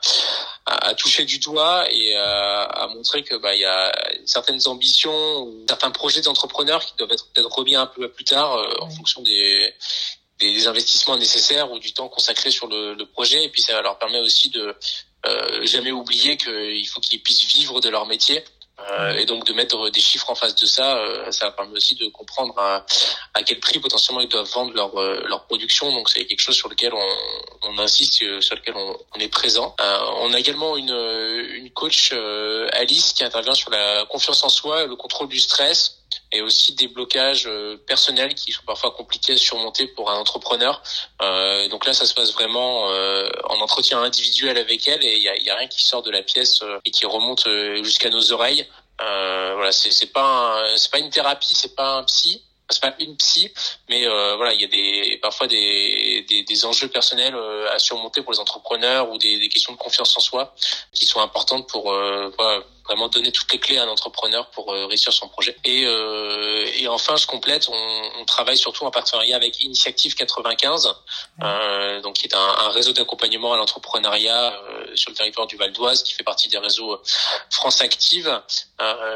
à, 0.67 0.93
toucher 0.93 1.25
du 1.25 1.39
doigt 1.39 1.85
et 1.91 2.15
à, 2.15 2.61
à 2.61 2.87
montrer 2.87 3.23
que 3.23 3.35
bah 3.35 3.55
il 3.55 3.61
y 3.61 3.65
a 3.65 3.91
certaines 4.25 4.67
ambitions 4.67 5.39
ou 5.39 5.65
certains 5.67 5.91
projets 5.91 6.21
d'entrepreneurs 6.21 6.85
qui 6.85 6.93
doivent 6.97 7.11
être 7.11 7.27
peut-être 7.33 7.51
remis 7.51 7.75
un 7.75 7.87
peu 7.87 8.09
plus 8.09 8.25
tard 8.25 8.57
en 8.79 8.89
fonction 8.89 9.21
des 9.21 9.73
des 10.41 10.67
investissements 10.67 11.17
nécessaires 11.17 11.71
ou 11.71 11.79
du 11.79 11.93
temps 11.93 12.09
consacré 12.09 12.51
sur 12.51 12.67
le, 12.67 13.05
projet. 13.13 13.43
Et 13.43 13.49
puis 13.49 13.61
ça 13.61 13.81
leur 13.81 13.97
permet 13.97 14.19
aussi 14.19 14.49
de 14.49 14.75
euh, 15.25 15.65
jamais 15.65 15.91
oublier 15.91 16.37
qu'il 16.37 16.87
faut 16.87 16.99
qu'ils 16.99 17.21
puissent 17.21 17.45
vivre 17.53 17.79
de 17.79 17.89
leur 17.89 18.05
métier. 18.05 18.43
Euh, 18.89 19.15
et 19.17 19.25
donc 19.25 19.45
de 19.45 19.53
mettre 19.53 19.89
des 19.89 19.99
chiffres 19.99 20.29
en 20.29 20.35
face 20.35 20.55
de 20.55 20.65
ça, 20.65 20.97
euh, 20.97 21.31
ça 21.31 21.51
permet 21.51 21.75
aussi 21.75 21.95
de 21.95 22.07
comprendre 22.07 22.57
à, 22.57 22.85
à, 23.33 23.43
quel 23.43 23.59
prix 23.59 23.79
potentiellement 23.79 24.21
ils 24.21 24.27
doivent 24.27 24.49
vendre 24.51 24.73
leur, 24.73 24.99
euh, 24.99 25.23
leur 25.27 25.45
production. 25.45 25.91
Donc 25.91 26.09
c'est 26.09 26.25
quelque 26.25 26.41
chose 26.41 26.55
sur 26.55 26.69
lequel 26.69 26.93
on, 26.93 27.17
on 27.63 27.77
insiste, 27.79 28.41
sur 28.41 28.55
lequel 28.55 28.75
on, 28.75 28.97
on 29.15 29.19
est 29.19 29.27
présent. 29.27 29.75
On 29.79 30.33
a 30.33 30.39
également 30.39 30.77
une, 30.77 30.91
une 30.91 31.69
coach 31.71 32.13
Alice 32.73 33.13
qui 33.13 33.23
intervient 33.23 33.53
sur 33.53 33.69
la 33.69 34.05
confiance 34.05 34.43
en 34.43 34.49
soi, 34.49 34.85
le 34.85 34.95
contrôle 34.95 35.27
du 35.27 35.39
stress, 35.39 36.00
et 36.31 36.41
aussi 36.41 36.75
des 36.75 36.87
blocages 36.87 37.47
euh, 37.47 37.77
personnels 37.87 38.33
qui 38.35 38.51
sont 38.51 38.63
parfois 38.65 38.91
compliqués 38.91 39.33
à 39.33 39.37
surmonter 39.37 39.87
pour 39.87 40.09
un 40.09 40.17
entrepreneur. 40.17 40.81
Euh, 41.21 41.67
donc 41.69 41.85
là, 41.85 41.93
ça 41.93 42.05
se 42.05 42.13
passe 42.13 42.33
vraiment 42.33 42.89
euh, 42.91 43.29
en 43.45 43.59
entretien 43.59 44.01
individuel 44.01 44.57
avec 44.57 44.87
elle 44.87 45.03
et 45.03 45.15
il 45.15 45.23
y 45.23 45.29
a, 45.29 45.37
y 45.37 45.49
a, 45.49 45.55
rien 45.55 45.67
qui 45.67 45.83
sort 45.83 46.01
de 46.01 46.11
la 46.11 46.23
pièce 46.23 46.61
euh, 46.61 46.79
et 46.85 46.91
qui 46.91 47.05
remonte 47.05 47.47
jusqu'à 47.83 48.09
nos 48.09 48.31
oreilles. 48.31 48.65
voilà, 48.99 49.71
c'est 49.71 49.91
c'est 49.91 50.11
pas 50.11 50.63
c'est 50.75 50.91
pas 50.91 50.99
une 50.99 51.09
thérapie, 51.09 51.53
c'est 51.53 51.75
pas 51.75 51.97
un 51.97 52.03
psy, 52.03 52.43
c'est 52.71 52.81
pas 52.81 52.95
une 52.99 53.15
psy, 53.17 53.51
mais 53.89 54.05
euh, 54.05 54.35
voilà, 54.35 54.53
il 54.53 54.61
y 54.61 54.65
a 54.65 54.67
des 54.67 55.17
parfois 55.21 55.47
des, 55.47 56.25
des, 56.27 56.43
des 56.43 56.65
enjeux 56.65 56.87
personnels 56.87 57.35
à 57.71 57.79
surmonter 57.79 58.21
pour 58.21 58.33
les 58.33 58.39
entrepreneurs 58.39 59.09
ou 59.11 59.17
des, 59.17 59.39
des, 59.39 59.49
questions 59.49 59.73
de 59.73 59.77
confiance 59.77 60.15
en 60.17 60.19
soi 60.19 60.53
qui 60.93 61.05
sont 61.05 61.21
importantes 61.21 61.67
pour 61.69 61.91
euh, 61.91 62.31
voilà, 62.37 62.63
vraiment 62.91 63.07
donner 63.07 63.31
toutes 63.31 63.51
les 63.51 63.59
clés 63.59 63.77
à 63.77 63.83
un 63.83 63.87
entrepreneur 63.87 64.49
pour 64.51 64.73
euh, 64.73 64.85
réussir 64.85 65.13
son 65.13 65.27
projet. 65.27 65.55
Et, 65.63 65.85
euh, 65.85 66.65
et 66.75 66.87
enfin, 66.87 67.15
je 67.15 67.27
complète, 67.27 67.69
on, 67.69 68.01
on, 68.19 68.25
travaille 68.25 68.57
surtout 68.57 68.85
en 68.85 68.91
partenariat 68.91 69.35
avec 69.35 69.63
Initiative 69.63 70.15
95, 70.15 70.93
euh, 71.41 72.01
donc 72.01 72.15
qui 72.15 72.27
est 72.27 72.35
un, 72.35 72.39
un 72.39 72.69
réseau 72.69 72.91
d'accompagnement 72.93 73.53
à 73.53 73.57
l'entrepreneuriat 73.57 74.53
euh, 74.53 74.95
sur 74.95 75.11
le 75.11 75.15
territoire 75.15 75.47
du 75.47 75.55
Val 75.55 75.71
d'Oise, 75.71 76.03
qui 76.03 76.13
fait 76.13 76.23
partie 76.23 76.49
des 76.49 76.57
réseaux 76.57 76.99
France 77.49 77.81
Active 77.81 78.41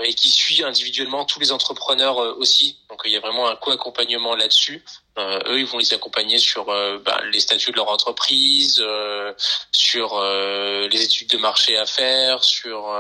et 0.04 0.14
qui 0.14 0.30
suit 0.30 0.64
individuellement 0.64 1.26
tous 1.26 1.40
les 1.40 1.52
entrepreneurs 1.52 2.18
aussi. 2.38 2.78
Donc 2.96 3.02
il 3.04 3.12
y 3.12 3.18
a 3.18 3.20
vraiment 3.20 3.50
un 3.50 3.58
co-accompagnement 3.58 4.38
là-dessus. 4.38 4.82
Euh, 5.18 5.38
eux, 5.48 5.60
ils 5.60 5.66
vont 5.66 5.80
les 5.80 5.94
accompagner 5.94 6.38
sur 6.38 6.70
euh, 6.70 6.98
bah, 7.00 7.22
les 7.30 7.42
statuts 7.42 7.72
de 7.72 7.76
leur 7.76 7.90
entreprise, 7.90 8.82
euh, 8.82 9.34
sur 9.74 10.24
les 10.24 11.04
études 11.04 11.30
de 11.30 11.38
marché 11.38 11.78
à 11.78 11.86
faire, 11.86 12.42
sur 12.42 12.98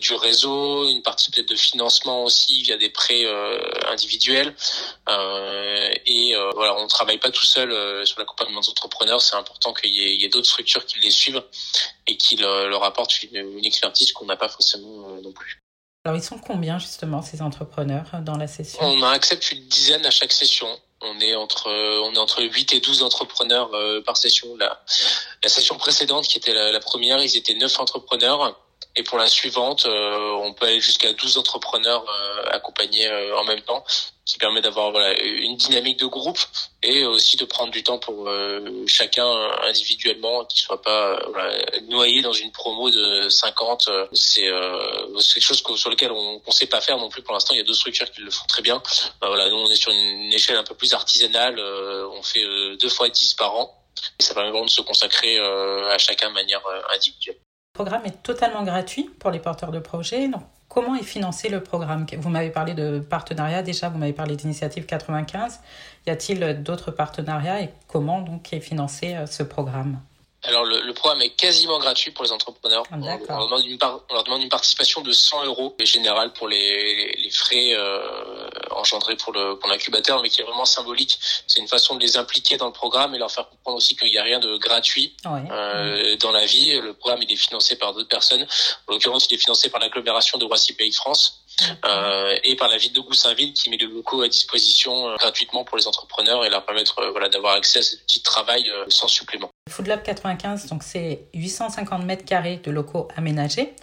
du 0.00 0.14
réseau, 0.14 0.88
une 0.88 1.02
partie 1.02 1.30
peut-être 1.30 1.48
de 1.48 1.54
financement 1.54 2.24
aussi 2.24 2.62
via 2.62 2.76
des 2.76 2.88
prêts 2.88 3.24
individuels. 3.86 4.52
et 6.06 6.34
voilà, 6.54 6.74
on 6.78 6.88
travaille 6.88 7.18
pas 7.18 7.30
tout 7.30 7.46
seul 7.46 7.70
sur 8.04 8.18
l'accompagnement 8.18 8.60
des 8.60 8.68
entrepreneurs. 8.68 9.22
C'est 9.22 9.36
important 9.36 9.72
qu'il 9.74 9.94
y 9.94 10.02
ait, 10.02 10.24
ait 10.24 10.28
d'autres 10.28 10.48
structures 10.48 10.84
qui 10.86 10.98
les 10.98 11.12
suivent 11.12 11.44
et 12.08 12.16
qui 12.16 12.36
leur 12.36 12.82
apportent 12.82 13.22
une 13.22 13.64
expertise 13.64 14.10
qu'on 14.10 14.26
n'a 14.26 14.36
pas 14.36 14.48
forcément 14.48 15.20
non 15.22 15.32
plus. 15.32 15.65
Alors, 16.06 16.16
ils 16.16 16.22
sont 16.22 16.38
combien 16.38 16.78
justement 16.78 17.20
ces 17.20 17.42
entrepreneurs 17.42 18.04
dans 18.22 18.36
la 18.36 18.46
session? 18.46 18.78
On 18.80 19.02
en 19.02 19.08
accepte 19.08 19.50
une 19.50 19.66
dizaine 19.66 20.06
à 20.06 20.12
chaque 20.12 20.30
session. 20.30 20.68
On 21.00 21.18
est 21.20 21.34
entre 21.34 21.68
on 21.68 22.14
est 22.14 22.18
entre 22.18 22.44
8 22.44 22.74
et 22.74 22.78
12 22.80 23.02
entrepreneurs 23.02 23.74
euh, 23.74 24.00
par 24.02 24.16
session. 24.16 24.56
La, 24.56 24.80
la 25.42 25.48
session 25.48 25.76
précédente, 25.78 26.28
qui 26.28 26.38
était 26.38 26.54
la, 26.54 26.70
la 26.70 26.78
première, 26.78 27.20
ils 27.20 27.36
étaient 27.36 27.56
9 27.56 27.80
entrepreneurs. 27.80 28.56
Et 28.96 29.02
pour 29.02 29.18
la 29.18 29.28
suivante, 29.28 29.86
euh, 29.86 30.32
on 30.42 30.54
peut 30.54 30.66
aller 30.66 30.80
jusqu'à 30.80 31.12
12 31.12 31.38
entrepreneurs 31.38 32.04
euh, 32.08 32.50
accompagnés 32.50 33.10
en 33.36 33.44
même 33.44 33.60
temps 33.60 33.84
qui 34.26 34.38
permet 34.38 34.60
d'avoir 34.60 34.90
voilà 34.90 35.18
une 35.22 35.56
dynamique 35.56 36.00
de 36.00 36.06
groupe 36.06 36.38
et 36.82 37.04
aussi 37.04 37.36
de 37.36 37.44
prendre 37.44 37.70
du 37.70 37.84
temps 37.84 37.98
pour 37.98 38.28
euh, 38.28 38.84
chacun 38.88 39.26
individuellement 39.62 40.44
qui 40.44 40.58
soit 40.58 40.82
pas 40.82 41.16
noyé 41.88 42.22
dans 42.22 42.32
une 42.32 42.50
promo 42.50 42.90
de 42.90 43.28
50 43.28 43.88
c'est 44.12 44.48
euh, 44.48 45.14
quelque 45.32 45.40
chose 45.40 45.62
sur 45.76 45.90
lequel 45.90 46.10
on 46.10 46.42
ne 46.44 46.52
sait 46.52 46.66
pas 46.66 46.80
faire 46.80 46.98
non 46.98 47.08
plus 47.08 47.22
pour 47.22 47.34
l'instant. 47.34 47.54
Il 47.54 47.58
y 47.58 47.60
a 47.60 47.64
deux 47.64 47.74
structures 47.74 48.10
qui 48.10 48.20
le 48.20 48.30
font 48.32 48.46
très 48.48 48.62
bien. 48.62 48.82
Bah, 49.20 49.28
voilà 49.28 49.48
nous 49.48 49.56
on 49.56 49.70
est 49.70 49.76
sur 49.76 49.92
une, 49.92 50.32
échelle 50.32 50.56
un 50.56 50.64
peu 50.64 50.74
plus 50.74 50.92
artisanale 50.92 51.58
euh, 51.60 52.08
on 52.12 52.22
fait 52.22 52.44
deux 52.80 52.88
fois 52.88 53.08
10 53.08 53.34
par 53.34 53.54
an. 53.54 53.72
Et 54.18 54.22
ça 54.22 54.34
permet 54.34 54.50
vraiment 54.50 54.66
de 54.66 54.70
se 54.70 54.82
consacrer 54.82 55.38
à 55.38 55.96
chacun 55.98 56.28
de 56.28 56.34
manière 56.34 56.62
individuelle. 56.92 57.36
le 57.36 57.45
programme 57.76 58.06
est 58.06 58.22
totalement 58.22 58.64
gratuit 58.64 59.10
pour 59.18 59.30
les 59.30 59.38
porteurs 59.38 59.70
de 59.70 59.78
projets. 59.78 60.30
Comment 60.66 60.94
est 60.94 61.02
financé 61.02 61.50
le 61.50 61.62
programme? 61.62 62.06
Vous 62.16 62.30
m'avez 62.30 62.48
parlé 62.48 62.72
de 62.72 63.00
partenariat 63.00 63.62
déjà, 63.62 63.90
vous 63.90 63.98
m'avez 63.98 64.14
parlé 64.14 64.34
d'initiative 64.34 64.86
95. 64.86 65.60
Y 66.06 66.10
a-t-il 66.10 66.62
d'autres 66.62 66.90
partenariats 66.90 67.60
et 67.60 67.68
comment 67.86 68.22
donc 68.22 68.54
est 68.54 68.60
financé 68.60 69.14
euh, 69.14 69.26
ce 69.26 69.42
programme? 69.42 70.00
Alors 70.46 70.64
le, 70.64 70.80
le, 70.80 70.92
programme 70.94 71.22
est 71.22 71.30
quasiment 71.30 71.78
gratuit 71.78 72.12
pour 72.12 72.24
les 72.24 72.32
entrepreneurs. 72.32 72.84
Ah, 72.90 72.96
on, 72.96 73.04
leur 73.04 73.46
demande 73.46 73.64
une 73.66 73.78
on, 73.82 74.14
leur 74.14 74.24
demande 74.24 74.42
une 74.42 74.48
participation 74.48 75.00
de 75.00 75.12
100 75.12 75.44
euros 75.44 75.74
général 75.80 76.32
pour 76.32 76.48
les, 76.48 77.16
les 77.18 77.30
frais 77.30 77.74
euh, 77.74 78.48
engendrés 78.70 79.16
pour 79.16 79.32
le 79.32 79.58
pour 79.58 79.68
l'incubateur, 79.68 80.22
mais 80.22 80.28
qui 80.28 80.40
est 80.40 80.44
vraiment 80.44 80.64
symbolique. 80.64 81.18
C'est 81.46 81.60
une 81.60 81.68
façon 81.68 81.96
de 81.96 82.00
les 82.00 82.16
impliquer 82.16 82.56
dans 82.56 82.66
le 82.66 82.72
programme 82.72 83.14
et 83.14 83.18
leur 83.18 83.30
faire 83.30 83.48
comprendre 83.48 83.78
aussi 83.78 83.96
qu'il 83.96 84.10
n'y 84.10 84.18
a 84.18 84.22
rien 84.22 84.38
de 84.38 84.56
gratuit 84.56 85.16
euh, 85.26 86.16
dans 86.16 86.32
la 86.32 86.46
vie. 86.46 86.78
Le 86.80 86.92
programme 86.92 87.22
il 87.22 87.32
est 87.32 87.36
financé 87.36 87.76
par 87.76 87.92
d'autres 87.92 88.08
personnes. 88.08 88.46
En 88.86 88.92
l'occurrence, 88.92 89.26
il 89.30 89.34
est 89.34 89.38
financé 89.38 89.68
par 89.68 89.80
l'agglomération 89.80 90.38
de 90.38 90.44
Roissy 90.44 90.74
Pays 90.74 90.90
de 90.90 90.94
France. 90.94 91.42
Euh, 91.84 92.36
et 92.44 92.54
par 92.56 92.68
la 92.68 92.76
ville 92.76 92.92
de 92.92 93.00
Goussainville 93.00 93.54
qui 93.54 93.70
met 93.70 93.78
le 93.78 93.86
locaux 93.86 94.20
à 94.20 94.28
disposition 94.28 95.08
euh, 95.08 95.16
gratuitement 95.16 95.64
pour 95.64 95.78
les 95.78 95.86
entrepreneurs 95.86 96.44
et 96.44 96.50
leur 96.50 96.66
permettre 96.66 96.98
euh, 96.98 97.10
voilà 97.10 97.30
d'avoir 97.30 97.54
accès 97.54 97.78
à 97.78 97.82
outils 97.82 98.18
de 98.18 98.24
travail 98.24 98.70
sans 98.88 99.08
supplément. 99.08 99.48
Food 99.70 99.86
Lab 99.86 100.02
95, 100.02 100.66
donc 100.66 100.82
c'est 100.82 101.26
850 101.34 102.04
mètres 102.04 102.24
carrés 102.24 102.58
de 102.58 102.70
locaux 102.70 103.08
aménagés. 103.16 103.74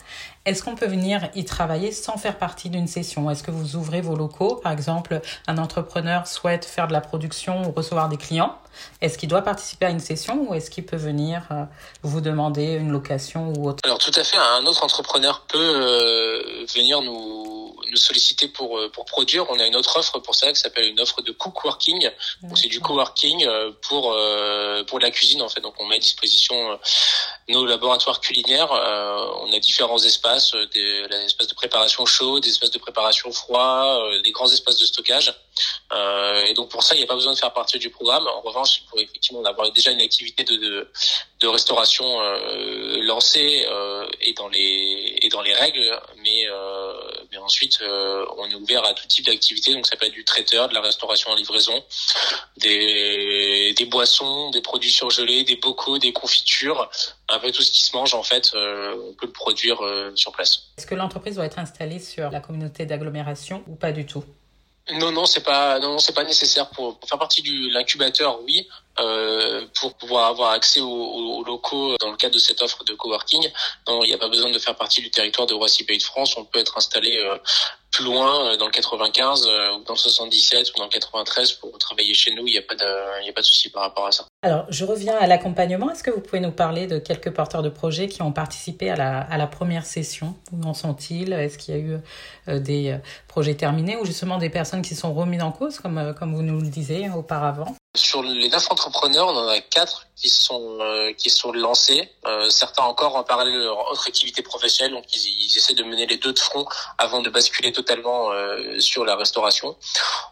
Est-ce 0.46 0.64
qu'on 0.64 0.76
peut 0.76 0.88
venir 0.88 1.30
y 1.36 1.46
travailler 1.46 1.92
sans 1.92 2.18
faire 2.18 2.38
partie 2.38 2.70
d'une 2.70 2.88
session? 2.88 3.30
Est-ce 3.30 3.44
que 3.44 3.52
vous 3.52 3.76
ouvrez 3.76 4.02
vos 4.02 4.16
locaux? 4.16 4.56
Par 4.56 4.72
exemple, 4.72 5.22
un 5.48 5.58
entrepreneur 5.58 6.28
souhaite 6.28 6.66
faire 6.66 6.88
de 6.88 6.94
la 6.94 7.02
production 7.02 7.64
ou 7.64 7.72
recevoir 7.72 8.08
des 8.10 8.18
clients. 8.18 8.58
Est-ce 9.02 9.18
qu'il 9.18 9.30
doit 9.30 9.42
participer 9.42 9.86
à 9.86 9.90
une 9.90 10.00
session 10.00 10.50
ou 10.50 10.54
est-ce 10.54 10.70
qu'il 10.70 10.86
peut 10.86 10.98
venir 10.98 11.48
vous 12.02 12.22
demander 12.22 12.74
une 12.74 12.92
location 12.92 13.54
ou 13.56 13.70
autre? 13.70 13.80
Alors 13.84 14.00
tout 14.00 14.12
à 14.16 14.24
fait, 14.24 14.38
un 14.38 14.66
autre 14.66 14.84
entrepreneur 14.84 15.46
peut 15.48 16.66
venir 16.74 17.02
nous 17.02 17.43
nous 17.94 18.00
solliciter 18.00 18.48
pour 18.48 18.78
euh, 18.78 18.90
pour 18.90 19.06
produire. 19.06 19.50
On 19.50 19.60
a 19.60 19.66
une 19.66 19.76
autre 19.76 19.98
offre 19.98 20.20
pour 20.20 20.36
ça 20.36 20.52
qui 20.52 20.60
s'appelle 20.60 20.88
une 20.90 21.00
offre 21.00 21.22
de 21.22 21.32
cookworking. 21.32 22.10
Donc 22.42 22.58
c'est 22.58 22.68
du 22.68 22.80
coworking 22.80 23.46
euh, 23.46 23.72
pour 23.88 24.12
euh, 24.12 24.84
pour 24.84 25.00
la 25.00 25.12
cuisine 25.12 25.42
en 25.42 25.50
fait. 25.50 25.62
Donc 25.62 25.76
on 25.80 25.86
met 25.86 25.96
à 25.96 26.00
disposition 26.00 26.80
nos 27.50 27.66
laboratoires 27.66 28.20
culinaires. 28.20 28.72
on 28.72 29.52
a 29.54 29.60
différents 29.60 30.02
espaces, 30.12 30.54
des, 30.74 31.08
des 31.08 31.26
espaces 31.26 31.48
de 31.48 31.54
préparation 31.54 32.06
chaud, 32.06 32.40
des 32.40 32.50
espaces 32.50 32.72
de 32.72 32.80
préparation 32.80 33.32
froid, 33.32 34.00
des 34.24 34.32
grands 34.32 34.52
espaces 34.52 34.80
de 34.80 34.86
stockage. 34.86 35.30
et 36.48 36.54
donc 36.54 36.70
pour 36.70 36.84
ça, 36.84 36.96
il 36.96 37.00
n'y 37.00 37.04
a 37.04 37.08
pas 37.08 37.20
besoin 37.22 37.34
de 37.34 37.38
faire 37.38 37.54
partie 37.54 37.80
du 37.80 37.90
programme. 37.90 38.26
En 38.28 38.42
revanche, 38.42 38.84
pour 38.90 39.00
effectivement 39.00 39.44
avoir 39.44 39.72
déjà 39.72 39.92
une 39.92 40.02
activité 40.02 40.44
de 40.44 40.56
de, 40.56 40.88
de 41.42 41.48
restauration 41.48 42.08
lancée 43.12 43.68
et 44.22 44.34
dans 44.34 44.48
les 44.48 45.20
et 45.22 45.30
dans 45.30 45.42
les 45.42 45.54
règles, 45.54 45.88
mais 46.24 46.40
ensuite 47.44 47.80
euh, 47.82 48.26
on 48.38 48.50
est 48.50 48.56
ouvert 48.56 48.84
à 48.86 48.94
tout 48.94 49.08
type 49.08 49.26
d'activité, 49.26 49.74
donc 49.74 49.86
ça 49.86 49.96
peut 49.96 50.06
être 50.06 50.14
du 50.14 50.24
traiteur, 50.24 50.70
de 50.70 50.74
la 50.74 50.82
restauration 50.82 51.32
en 51.32 51.36
livraison, 51.36 51.84
des, 52.58 53.74
des 53.78 53.86
boissons, 53.86 54.50
des 54.52 54.62
produits 54.62 54.92
surgelés, 54.92 55.44
des 55.44 55.58
bocaux, 55.58 55.98
des 55.98 56.14
confitures, 56.14 56.90
un 57.30 57.40
peu 57.40 57.52
tout 57.52 57.62
ce 57.62 57.72
qui 57.72 57.84
se 57.84 57.96
mange 57.96 58.14
en 58.14 58.24
fait, 58.24 58.52
euh, 58.56 58.96
on 59.10 59.14
peut 59.14 59.28
le 59.28 59.32
produire 59.32 59.84
euh, 59.84 60.12
sur 60.16 60.32
place. 60.32 60.72
Est-ce 60.78 60.88
que 60.88 60.96
l'entreprise 60.96 61.36
doit 61.36 61.46
être 61.46 61.60
installée 61.60 62.00
sur 62.00 62.30
la 62.30 62.40
communauté 62.40 62.86
d'agglomération 62.86 63.64
ou 63.68 63.76
pas 63.76 63.92
du 63.92 64.06
tout? 64.06 64.24
Non, 64.92 65.12
non, 65.12 65.26
c'est 65.26 65.44
pas, 65.44 65.80
non, 65.80 65.98
c'est 66.00 66.14
pas 66.14 66.26
nécessaire 66.26 66.70
pour, 66.72 67.00
pour 67.00 67.08
faire 67.08 67.18
partie 67.18 67.42
du 67.42 67.70
l'incubateur. 67.72 68.42
Oui, 68.42 68.68
euh, 69.00 69.66
pour 69.80 69.96
pouvoir 69.96 70.28
avoir 70.28 70.52
accès 70.52 70.80
aux, 70.80 70.88
aux, 70.88 71.44
locaux 71.44 71.96
dans 72.00 72.12
le 72.12 72.18
cadre 72.18 72.36
de 72.36 72.40
cette 72.40 72.62
offre 72.62 72.84
de 72.84 72.94
coworking. 72.94 73.50
Non, 73.88 74.04
il 74.04 74.10
n'y 74.10 74.14
a 74.14 74.20
pas 74.20 74.30
besoin 74.30 74.52
de 74.52 74.60
faire 74.60 74.76
partie 74.76 75.02
du 75.02 75.10
territoire 75.10 75.48
de 75.48 75.56
Roissy 75.56 75.84
Pays 75.84 75.98
de 75.98 76.04
France. 76.04 76.38
On 76.38 76.46
peut 76.46 76.60
être 76.60 76.78
installé 76.78 77.18
euh, 77.18 77.38
plus 77.92 78.06
loin 78.06 78.52
euh, 78.52 78.58
dans 78.58 78.68
le 78.68 78.72
95 78.72 79.48
euh, 79.48 79.78
ou 79.78 79.84
dans 79.84 79.94
le 79.94 80.00
77 80.00 80.72
ou 80.72 80.78
dans 80.78 80.84
le 80.84 80.90
93 80.92 81.54
pour 81.54 81.76
travailler 81.80 82.14
chez 82.14 82.36
nous. 82.36 82.46
Il 82.46 82.52
n'y 82.52 82.60
a 82.60 82.62
pas 82.62 82.76
de, 82.76 82.86
il 83.24 83.30
a 83.30 83.34
pas 83.34 83.42
de 83.42 83.46
souci 83.46 83.72
par 83.72 83.82
rapport 83.82 84.06
à 84.06 84.12
ça. 84.12 84.26
Alors, 84.44 84.66
je 84.70 84.86
reviens 84.86 85.18
à 85.18 85.26
l'accompagnement. 85.26 85.90
Est-ce 85.90 86.04
que 86.04 86.12
vous 86.12 86.22
pouvez 86.22 86.40
nous 86.40 86.52
parler 86.52 86.86
de 86.86 87.00
quelques 87.00 87.32
porteurs 87.32 87.64
de 87.64 87.70
projets 87.70 88.08
qui 88.08 88.22
ont 88.22 88.32
participé 88.32 88.92
à 88.92 88.96
la, 88.96 89.22
à 89.22 89.38
la 89.38 89.48
première 89.48 89.88
session? 89.88 90.36
Où 90.52 90.64
en 90.68 90.76
sont-ils? 90.76 91.34
Est-ce 91.34 91.58
qu'il 91.58 91.76
y 91.76 91.78
a 91.78 91.82
eu 91.82 92.60
des 92.60 92.98
projets 93.28 93.56
terminés 93.56 93.96
ou 93.96 94.06
justement 94.06 94.38
des 94.38 94.50
personnes 94.50 94.84
qui 94.84 94.94
sont 94.94 95.14
remises 95.14 95.42
en 95.42 95.52
cause, 95.52 95.80
comme, 95.80 96.14
comme 96.14 96.36
vous 96.36 96.44
nous 96.44 96.60
le 96.60 96.68
disiez 96.68 97.10
auparavant? 97.10 97.76
Sur 97.96 98.24
les 98.24 98.50
neuf 98.50 98.72
entrepreneurs, 98.72 99.28
on 99.28 99.38
en 99.38 99.48
a 99.48 99.60
quatre 99.60 100.08
qui 100.16 100.30
sont 100.30 100.80
euh, 100.82 101.14
qui 101.14 101.30
sont 101.30 101.52
lancés. 101.52 102.10
Euh, 102.26 102.50
certains 102.50 102.82
encore 102.82 103.16
en 103.16 103.24
parallèle 103.24 103.54
de 103.54 103.60
leur 103.60 103.92
autre 103.92 104.08
activité 104.08 104.42
professionnelle, 104.42 104.94
donc 104.94 105.06
ils, 105.16 105.20
ils, 105.20 105.58
essaient 105.58 105.76
de 105.76 105.84
mener 105.84 106.08
les 106.08 106.18
deux 106.18 106.34
de 106.34 106.40
front 106.40 106.66
avant 106.98 107.22
de 107.22 107.30
basculer 107.30 107.72
totalement 107.72 108.32
euh, 108.32 108.80
sur 108.80 109.06
la 109.06 109.16
restauration. 109.16 109.78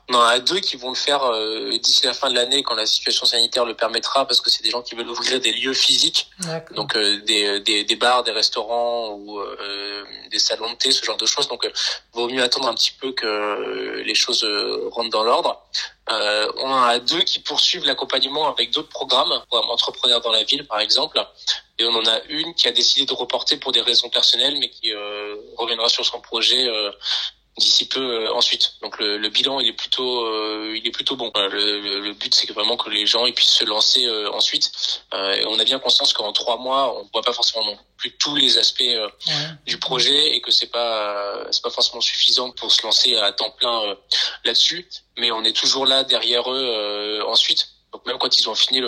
On 0.09 0.15
en 0.15 0.21
a 0.21 0.39
deux 0.39 0.59
qui 0.59 0.75
vont 0.75 0.89
le 0.89 0.95
faire 0.95 1.23
euh, 1.23 1.77
d'ici 1.77 2.03
la 2.07 2.13
fin 2.13 2.31
de 2.31 2.35
l'année 2.35 2.63
quand 2.63 2.73
la 2.73 2.87
situation 2.87 3.27
sanitaire 3.27 3.63
le 3.63 3.75
permettra, 3.75 4.25
parce 4.25 4.41
que 4.41 4.49
c'est 4.49 4.63
des 4.63 4.71
gens 4.71 4.81
qui 4.81 4.95
veulent 4.95 5.09
ouvrir 5.09 5.39
des 5.39 5.51
lieux 5.51 5.73
physiques, 5.73 6.31
donc 6.71 6.97
des, 6.97 7.59
des, 7.59 7.83
des, 7.83 7.95
bars, 7.95 8.23
des 8.23 8.31
restaurants 8.31 9.11
ou 9.11 9.39
des 10.31 10.39
salons 10.39 10.71
de 10.71 10.75
thé, 10.77 10.91
ce 10.91 11.03
genre 11.05 11.17
de 11.17 11.25
choses. 11.25 11.47
Donc, 11.47 11.69
vaut 12.13 12.27
mieux 12.27 12.41
attendre 12.41 12.67
un 12.67 12.73
petit 12.73 12.91
peu 12.91 13.11
que 13.11 14.01
les 14.03 14.15
choses 14.15 14.45
rentrent 14.91 15.11
dans 15.11 15.23
l'ordre. 15.23 15.63
Euh, 16.09 16.51
on 16.57 16.69
en 16.71 16.83
a 16.83 16.99
deux 16.99 17.21
qui 17.21 17.39
poursuivent 17.39 17.85
l'accompagnement 17.85 18.51
avec 18.51 18.71
d'autres 18.71 18.89
programmes, 18.89 19.31
programme 19.47 19.69
entrepreneurs 19.69 20.21
dans 20.21 20.31
la 20.31 20.43
ville 20.43 20.65
par 20.65 20.79
exemple, 20.79 21.23
et 21.77 21.85
on 21.85 21.93
en 21.93 22.05
a 22.05 22.21
une 22.27 22.55
qui 22.55 22.67
a 22.67 22.71
décidé 22.71 23.05
de 23.05 23.13
reporter 23.13 23.57
pour 23.57 23.71
des 23.71 23.81
raisons 23.81 24.09
personnelles, 24.09 24.57
mais 24.59 24.69
qui 24.69 24.91
euh, 24.91 25.35
reviendra 25.57 25.89
sur 25.89 26.05
son 26.05 26.19
projet 26.19 26.67
euh, 26.67 26.91
d'ici 27.57 27.87
peu 27.87 27.99
euh, 27.99 28.33
ensuite. 28.33 28.75
Donc 28.81 28.97
le, 28.99 29.17
le, 29.17 29.29
bilan 29.29 29.59
il 29.59 29.67
est 29.67 29.73
plutôt 29.73 30.25
euh, 30.25 30.73
il 30.75 30.87
est 30.87 30.91
plutôt 30.91 31.15
bon. 31.15 31.31
le, 31.35 31.99
le, 31.99 32.13
but 32.13 32.33
c'est 32.33 32.47
que 32.47 32.53
vraiment 32.53 32.77
que 32.77 32.89
les 32.89 33.05
gens 33.05 33.25
ils 33.25 33.33
puissent 33.33 33.49
se 33.49 33.65
lancer 33.65 34.05
euh, 34.05 34.31
ensuite. 34.31 34.71
et 35.13 35.45
on 35.45 35.59
a 35.59 35.63
bien 35.63 35.79
conscience 35.79 36.13
qu'en 36.13 36.31
trois 36.31 36.57
mois 36.57 36.97
on 36.97 37.09
voit 37.11 37.21
pas 37.21 37.33
forcément 37.33 37.65
non 37.65 37.77
plus 37.97 38.11
tous 38.17 38.35
les 38.35 38.57
aspects 38.57 38.83
du 39.65 39.77
projet 39.77 40.35
et 40.35 40.41
que 40.41 40.51
c'est 40.51 40.71
pas 40.71 41.45
c'est 41.51 41.61
pas 41.61 41.69
forcément 41.69 42.01
suffisant 42.01 42.51
pour 42.51 42.71
se 42.71 42.83
lancer 42.83 43.17
à 43.17 43.31
temps 43.31 43.51
plein 43.51 43.97
là-dessus. 44.45 44.87
Mais 45.17 45.31
on 45.31 45.43
est 45.43 45.55
toujours 45.55 45.85
là 45.85 46.03
derrière 46.03 46.51
eux 46.51 47.21
ensuite 47.27 47.67
donc 47.93 48.05
même 48.05 48.17
quand 48.17 48.39
ils 48.39 48.49
ont 48.49 48.55
fini 48.55 48.79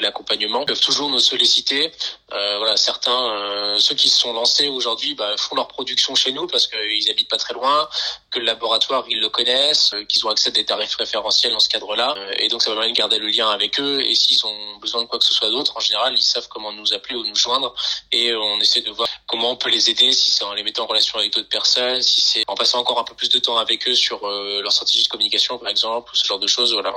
l'accompagnement, 0.00 0.60
ils 0.62 0.66
peuvent 0.66 0.80
toujours 0.80 1.08
nous 1.08 1.18
solliciter. 1.18 1.90
Euh, 2.32 2.58
voilà, 2.58 2.76
certains, 2.76 3.10
euh, 3.10 3.78
ceux 3.78 3.96
qui 3.96 4.08
se 4.08 4.18
sont 4.18 4.32
lancés 4.32 4.68
aujourd'hui, 4.68 5.14
bah, 5.14 5.36
font 5.36 5.56
leur 5.56 5.66
production 5.66 6.14
chez 6.14 6.30
nous 6.30 6.46
parce 6.46 6.68
qu'ils 6.68 7.10
habitent 7.10 7.28
pas 7.28 7.36
très 7.36 7.52
loin, 7.54 7.88
que 8.30 8.38
le 8.38 8.44
laboratoire 8.44 9.04
ils 9.08 9.18
le 9.18 9.28
connaissent, 9.28 9.92
euh, 9.94 10.04
qu'ils 10.04 10.24
ont 10.24 10.30
accès 10.30 10.50
à 10.50 10.52
des 10.52 10.64
tarifs 10.64 10.94
référentiels 10.94 11.52
dans 11.52 11.58
ce 11.58 11.68
cadre-là, 11.68 12.14
euh, 12.16 12.34
et 12.38 12.48
donc 12.48 12.62
ça 12.62 12.70
va 12.70 12.76
permettre 12.76 12.94
de 12.94 12.98
garder 12.98 13.18
le 13.18 13.26
lien 13.26 13.50
avec 13.50 13.80
eux. 13.80 14.00
Et 14.02 14.14
s'ils 14.14 14.46
ont 14.46 14.76
besoin 14.76 15.02
de 15.02 15.08
quoi 15.08 15.18
que 15.18 15.24
ce 15.24 15.34
soit 15.34 15.50
d'autre, 15.50 15.76
en 15.76 15.80
général, 15.80 16.14
ils 16.16 16.22
savent 16.22 16.46
comment 16.48 16.72
nous 16.72 16.94
appeler 16.94 17.16
ou 17.16 17.24
nous 17.24 17.34
joindre, 17.34 17.74
et 18.12 18.32
on 18.34 18.60
essaie 18.60 18.82
de 18.82 18.90
voir 18.92 19.08
comment 19.26 19.50
on 19.50 19.56
peut 19.56 19.70
les 19.70 19.90
aider, 19.90 20.12
si 20.12 20.30
c'est 20.30 20.44
en 20.44 20.54
les 20.54 20.62
mettant 20.62 20.84
en 20.84 20.86
relation 20.86 21.18
avec 21.18 21.32
d'autres 21.32 21.48
personnes, 21.48 22.02
si 22.02 22.20
c'est 22.20 22.44
en 22.46 22.54
passant 22.54 22.78
encore 22.78 23.00
un 23.00 23.04
peu 23.04 23.14
plus 23.14 23.30
de 23.30 23.40
temps 23.40 23.56
avec 23.56 23.88
eux 23.88 23.94
sur 23.96 24.24
leur 24.26 24.72
stratégie 24.72 25.04
de 25.04 25.08
communication 25.08 25.58
par 25.58 25.68
exemple, 25.68 26.12
ou 26.12 26.16
ce 26.16 26.24
genre 26.24 26.38
de 26.38 26.46
choses. 26.46 26.72
Voilà, 26.72 26.94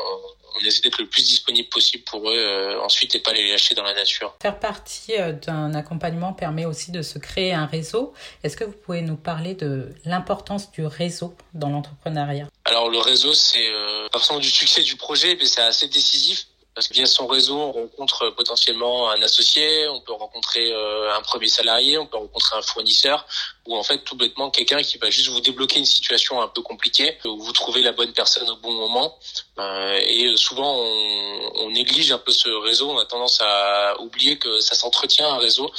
essaie 0.66 0.82
d'être 0.82 1.00
le 1.00 1.08
plus 1.08 1.24
disponible 1.24 1.70
possible 1.70 2.04
pour 2.04 2.30
eux 2.30 2.80
ensuite 2.82 3.16
et 3.16 3.20
pas 3.20 3.34
les 3.34 3.50
lâcher 3.50 3.76
dans 3.76 3.84
la 3.84 3.94
nature. 3.94 4.36
Faire 4.42 4.60
partie 4.60 5.14
d'un 5.46 5.74
accompagnement 5.74 6.34
permet 6.34 6.66
aussi 6.66 6.92
de 6.92 7.02
se 7.02 7.20
créer 7.20 7.54
un 7.54 7.66
réseau. 7.66 8.14
Est-ce 8.44 8.58
que 8.58 8.64
vous 8.64 8.72
pouvez 8.72 9.02
nous 9.02 9.16
parler 9.16 9.54
de 9.54 9.90
l'importance 10.06 10.72
du 10.72 10.86
réseau 10.86 11.36
dans 11.54 11.70
l'entrepreneuriat? 11.70 12.48
Alors 12.66 12.90
le 12.90 13.00
réseau, 13.00 13.34
c'est 13.34 13.70
euh, 13.70 14.08
du 14.40 14.50
succès 14.50 14.84
du 14.84 14.96
projet, 14.96 15.36
mais 15.40 15.46
c'est 15.46 15.62
assez 15.62 15.88
décisif 15.88 16.48
parce 16.77 16.89
que 16.89 16.93
via 16.93 17.07
son 17.07 17.25
réseau, 17.25 17.57
on 17.57 17.72
rencontre 17.72 18.29
potentiellement 18.38 19.10
un 19.10 19.19
associé, 19.24 19.88
on 19.88 20.00
peut 20.00 20.13
rencontrer 20.13 20.72
euh, 20.72 21.12
un 21.12 21.22
premier 21.22 21.48
salarié, 21.48 21.98
on 21.98 22.05
peut 22.05 22.17
rencontrer 22.17 22.55
un 22.55 22.62
fournisseur, 22.62 23.25
ou 23.65 23.75
en 23.75 23.81
fait 23.81 24.03
tout 24.03 24.15
bêtement 24.15 24.51
quelqu'un 24.51 24.84
qui 24.84 25.00
va 25.00 25.10
juste 25.10 25.29
vous 25.29 25.41
débloquer 25.41 25.79
une 25.79 25.88
situation 25.88 26.39
un 26.39 26.48
peu 26.48 26.62
compliquée, 26.62 27.17
où 27.25 27.41
vous 27.41 27.51
trouvez 27.51 27.81
la 27.81 27.93
bonne 27.93 28.13
personne 28.13 28.48
au 28.48 28.57
bon 28.57 28.74
moment. 28.74 29.17
Euh, 29.57 30.00
et 30.05 30.38
souvent, 30.38 30.72
on, 30.77 31.51
on, 31.63 31.72
néglige 31.72 32.12
un 32.12 32.19
peu 32.19 32.31
ce 32.31 32.48
réseau, 32.48 32.91
on 32.91 33.00
a 33.00 33.05
tendance 33.05 33.41
à 33.41 34.00
oublier 34.00 34.38
que 34.38 34.60
ça 34.60 34.75
s'entretient 34.75 35.34
un 35.34 35.39
réseau, 35.39 35.72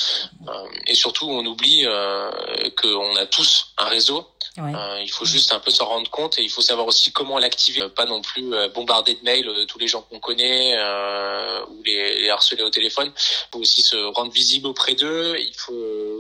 euh, 0.49 0.67
et 0.89 0.97
surtout 0.97 1.31
on 1.31 1.47
oublie 1.47 1.87
qu'on 2.83 3.15
a 3.15 3.27
tous 3.27 3.69
un 3.79 3.85
réseau 3.85 4.27
euh, 4.59 5.01
il 5.01 5.11
faut 5.11 5.25
juste 5.25 5.53
un 5.53 5.61
peu 5.61 5.71
s'en 5.71 5.87
rendre 5.87 6.11
compte 6.11 6.39
et 6.39 6.43
il 6.43 6.51
faut 6.51 6.63
savoir 6.63 6.87
aussi 6.87 7.13
comment 7.13 7.39
l'activer, 7.39 7.89
pas 7.89 8.05
non 8.05 8.21
plus 8.23 8.53
euh, 8.53 8.69
bombarder 8.69 9.15
de 9.15 9.23
mails 9.25 9.49
euh, 9.49 9.67
tous 9.67 9.79
les 9.79 9.89
gens 9.89 10.03
qu'on 10.03 10.19
connaît 10.21 10.77
ou 11.69 11.83
les, 11.85 12.29
harceler 12.29 12.63
au 12.63 12.71
téléphone. 12.71 13.13
Il 13.17 13.49
faut 13.53 13.61
aussi 13.61 13.83
se 13.83 13.97
rendre 14.15 14.33
visible 14.33 14.67
auprès 14.67 14.95
d'eux. 14.95 15.37
Il 15.39 15.55
faut 15.55 15.73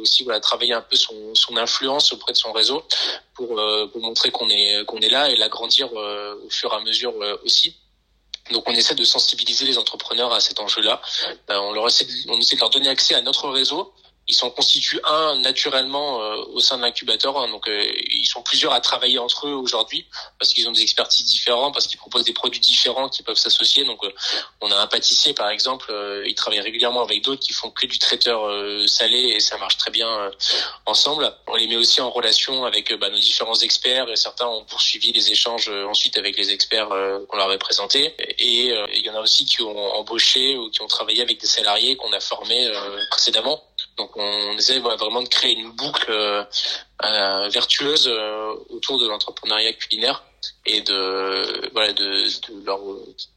aussi 0.02 0.24
voilà 0.24 0.40
travailler 0.40 0.72
un 0.72 0.80
peu 0.80 0.96
son, 0.96 1.34
son 1.34 1.56
influence 1.56 2.12
auprès 2.12 2.32
de 2.32 2.38
son 2.38 2.52
réseau 2.52 2.82
pour, 3.34 3.60
pour 3.92 4.02
montrer 4.02 4.30
qu'on 4.30 4.48
est 4.48 4.84
qu'on 4.86 5.00
est 5.00 5.10
là 5.10 5.30
et 5.30 5.36
l'agrandir 5.36 5.92
au 5.92 6.50
fur 6.50 6.72
et 6.72 6.76
à 6.76 6.80
mesure 6.80 7.14
aussi. 7.44 7.76
Donc 8.52 8.68
on 8.68 8.72
essaie 8.72 8.94
de 8.94 9.04
sensibiliser 9.04 9.66
les 9.66 9.78
entrepreneurs 9.78 10.32
à 10.32 10.40
cet 10.40 10.60
enjeu-là. 10.60 11.00
on 11.48 11.72
leur 11.72 11.86
essaie 11.86 12.06
on 12.28 12.38
essaie 12.38 12.56
de 12.56 12.60
leur 12.60 12.70
donner 12.70 12.88
accès 12.88 13.14
à 13.14 13.20
notre 13.20 13.48
réseau 13.48 13.92
ils 14.28 14.34
s'en 14.34 14.50
constituent 14.50 15.00
un 15.04 15.36
naturellement 15.36 16.22
euh, 16.22 16.36
au 16.52 16.60
sein 16.60 16.76
de 16.76 16.82
l'incubateur. 16.82 17.38
Hein. 17.38 17.48
donc 17.48 17.66
euh, 17.68 17.92
ils 18.10 18.26
sont 18.26 18.42
plusieurs 18.42 18.72
à 18.72 18.80
travailler 18.80 19.18
entre 19.18 19.48
eux 19.48 19.54
aujourd'hui 19.54 20.06
parce 20.38 20.52
qu'ils 20.52 20.68
ont 20.68 20.72
des 20.72 20.82
expertises 20.82 21.24
différentes, 21.24 21.72
parce 21.72 21.86
qu'ils 21.86 21.98
proposent 21.98 22.24
des 22.24 22.34
produits 22.34 22.60
différents 22.60 23.08
qui 23.08 23.22
peuvent 23.22 23.38
s'associer. 23.38 23.84
Donc 23.84 24.04
euh, 24.04 24.12
on 24.60 24.70
a 24.70 24.76
un 24.76 24.86
pâtissier 24.86 25.32
par 25.32 25.48
exemple, 25.48 25.92
il 26.26 26.34
travaille 26.34 26.60
régulièrement 26.60 27.02
avec 27.02 27.22
d'autres 27.24 27.40
qui 27.40 27.52
font 27.52 27.70
que 27.70 27.86
du 27.86 27.98
traiteur 27.98 28.40
salé 28.88 29.18
et 29.18 29.40
ça 29.40 29.56
marche 29.58 29.78
très 29.78 29.90
bien 29.90 30.30
ensemble. 30.84 31.32
On 31.46 31.56
les 31.56 31.66
met 31.66 31.76
aussi 31.76 32.00
en 32.00 32.10
relation 32.10 32.64
avec 32.64 32.92
bah, 32.98 33.08
nos 33.08 33.18
différents 33.18 33.58
experts 33.58 34.08
et 34.10 34.16
certains 34.16 34.46
ont 34.46 34.64
poursuivi 34.64 35.12
les 35.12 35.30
échanges 35.30 35.70
ensuite 35.88 36.18
avec 36.18 36.36
les 36.36 36.50
experts 36.50 36.88
qu'on 37.28 37.36
leur 37.36 37.46
avait 37.46 37.58
présentés. 37.58 38.14
Et 38.38 38.68
il 38.94 39.02
y 39.04 39.10
en 39.10 39.14
a 39.14 39.20
aussi 39.20 39.46
qui 39.46 39.62
ont 39.62 39.94
embauché 39.94 40.56
ou 40.56 40.70
qui 40.70 40.82
ont 40.82 40.86
travaillé 40.86 41.22
avec 41.22 41.40
des 41.40 41.46
salariés 41.46 41.96
qu'on 41.96 42.12
a 42.12 42.20
formés 42.20 42.70
précédemment. 43.10 43.67
Donc 43.98 44.16
on 44.16 44.52
essaie 44.52 44.78
vraiment 44.78 45.22
de 45.22 45.28
créer 45.28 45.56
une 45.56 45.72
boucle 45.72 46.10
euh, 46.10 46.44
euh, 47.04 47.48
vertueuse 47.48 48.06
euh, 48.06 48.54
autour 48.70 49.00
de 49.00 49.08
l'entrepreneuriat 49.08 49.72
culinaire 49.72 50.22
et 50.64 50.82
de 50.82 51.70
leur 52.64 52.80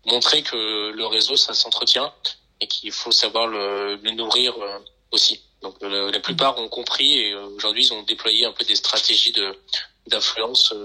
montrer 0.06 0.44
que 0.44 0.92
le 0.92 1.06
réseau 1.08 1.36
ça 1.36 1.56
s'entretient 1.56 2.14
et 2.62 2.68
qu'il 2.68 2.92
faut 2.92 3.12
savoir 3.12 3.48
le, 3.48 3.98
nourrir 4.12 4.54
aussi. 5.12 5.42
Donc 5.64 5.76
la 5.82 6.20
plupart 6.20 6.60
ont 6.60 6.70
compris 6.70 7.20
et 7.20 7.34
aujourd'hui 7.34 7.86
ils 7.86 7.94
ont 7.94 8.04
déployé 8.04 8.46
un 8.46 8.52
peu 8.52 8.64
des 8.64 8.76
stratégies 8.76 9.34
d'influence 10.06 10.76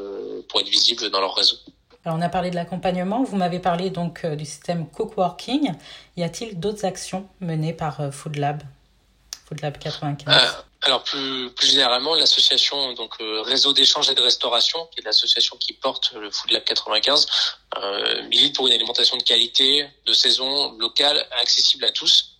pour 0.49 0.61
être 0.61 0.69
visibles 0.69 1.11
dans 1.11 1.21
leur 1.21 1.35
réseau. 1.35 1.57
Alors 2.05 2.17
on 2.17 2.23
a 2.23 2.31
parlé 2.31 2.51
de 2.51 2.55
l'accompagnement, 2.55 3.25
vous 3.25 3.37
m'avez 3.37 3.59
parlé 3.59 3.91
donc 3.91 4.25
du 4.25 4.47
système 4.47 4.89
cookworking. 4.89 5.75
Y 6.17 6.23
a-t-il 6.23 6.59
d'autres 6.59 6.87
actions 6.87 7.29
menées 7.41 7.75
par 7.75 8.11
Food 8.15 8.37
Lab? 8.37 8.63
Food 9.47 9.61
95 9.61 10.35
euh, 10.35 10.63
alors 10.83 11.03
plus, 11.03 11.51
généralement, 11.63 12.15
l'association 12.15 12.93
donc 12.93 13.15
euh, 13.21 13.43
Réseau 13.43 13.73
d'échange 13.73 14.09
et 14.11 14.15
de 14.15 14.21
restauration, 14.21 14.87
qui 14.93 15.01
est 15.01 15.05
l'association 15.05 15.57
qui 15.57 15.73
porte 15.73 16.13
le 16.15 16.31
Food 16.31 16.53
Lab 16.53 16.65
95, 16.65 17.27
euh, 17.77 18.23
milite 18.29 18.55
pour 18.55 18.67
une 18.67 18.73
alimentation 18.73 19.17
de 19.17 19.23
qualité, 19.23 19.89
de 20.07 20.13
saison, 20.13 20.77
locale, 20.79 21.27
accessible 21.41 21.85
à 21.85 21.91
tous. 21.91 22.33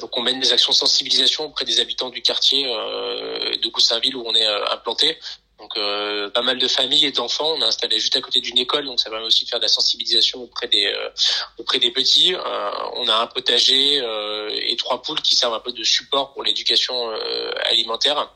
Donc 0.00 0.16
on 0.16 0.22
mène 0.22 0.40
des 0.40 0.54
actions 0.54 0.72
de 0.72 0.76
sensibilisation 0.76 1.44
auprès 1.44 1.66
des 1.66 1.78
habitants 1.78 2.08
du 2.08 2.22
quartier 2.22 2.64
de 2.64 3.68
Goussainville 3.68 4.16
où 4.16 4.24
on 4.26 4.34
est 4.34 4.46
implanté 4.72 5.18
donc 5.58 5.76
euh, 5.76 6.28
pas 6.30 6.42
mal 6.42 6.58
de 6.58 6.68
familles 6.68 7.06
et 7.06 7.12
d'enfants. 7.12 7.54
On 7.56 7.62
a 7.62 7.66
installé 7.66 7.98
juste 7.98 8.16
à 8.16 8.20
côté 8.20 8.40
d'une 8.40 8.58
école, 8.58 8.84
donc 8.84 9.00
ça 9.00 9.10
permet 9.10 9.24
aussi 9.24 9.44
de 9.44 9.50
faire 9.50 9.58
de 9.58 9.64
la 9.64 9.68
sensibilisation 9.68 10.42
auprès 10.42 10.68
des 10.68 10.86
euh, 10.86 11.08
auprès 11.58 11.78
des 11.78 11.90
petits. 11.90 12.34
Euh, 12.34 12.70
on 12.94 13.08
a 13.08 13.16
un 13.16 13.26
potager 13.26 13.96
et 13.96 14.76
trois 14.76 15.02
poules 15.02 15.20
qui 15.22 15.34
servent 15.34 15.54
un 15.54 15.60
peu 15.60 15.72
de 15.72 15.84
support 15.84 16.32
pour 16.32 16.42
l'éducation 16.42 17.10
alimentaire. 17.64 18.30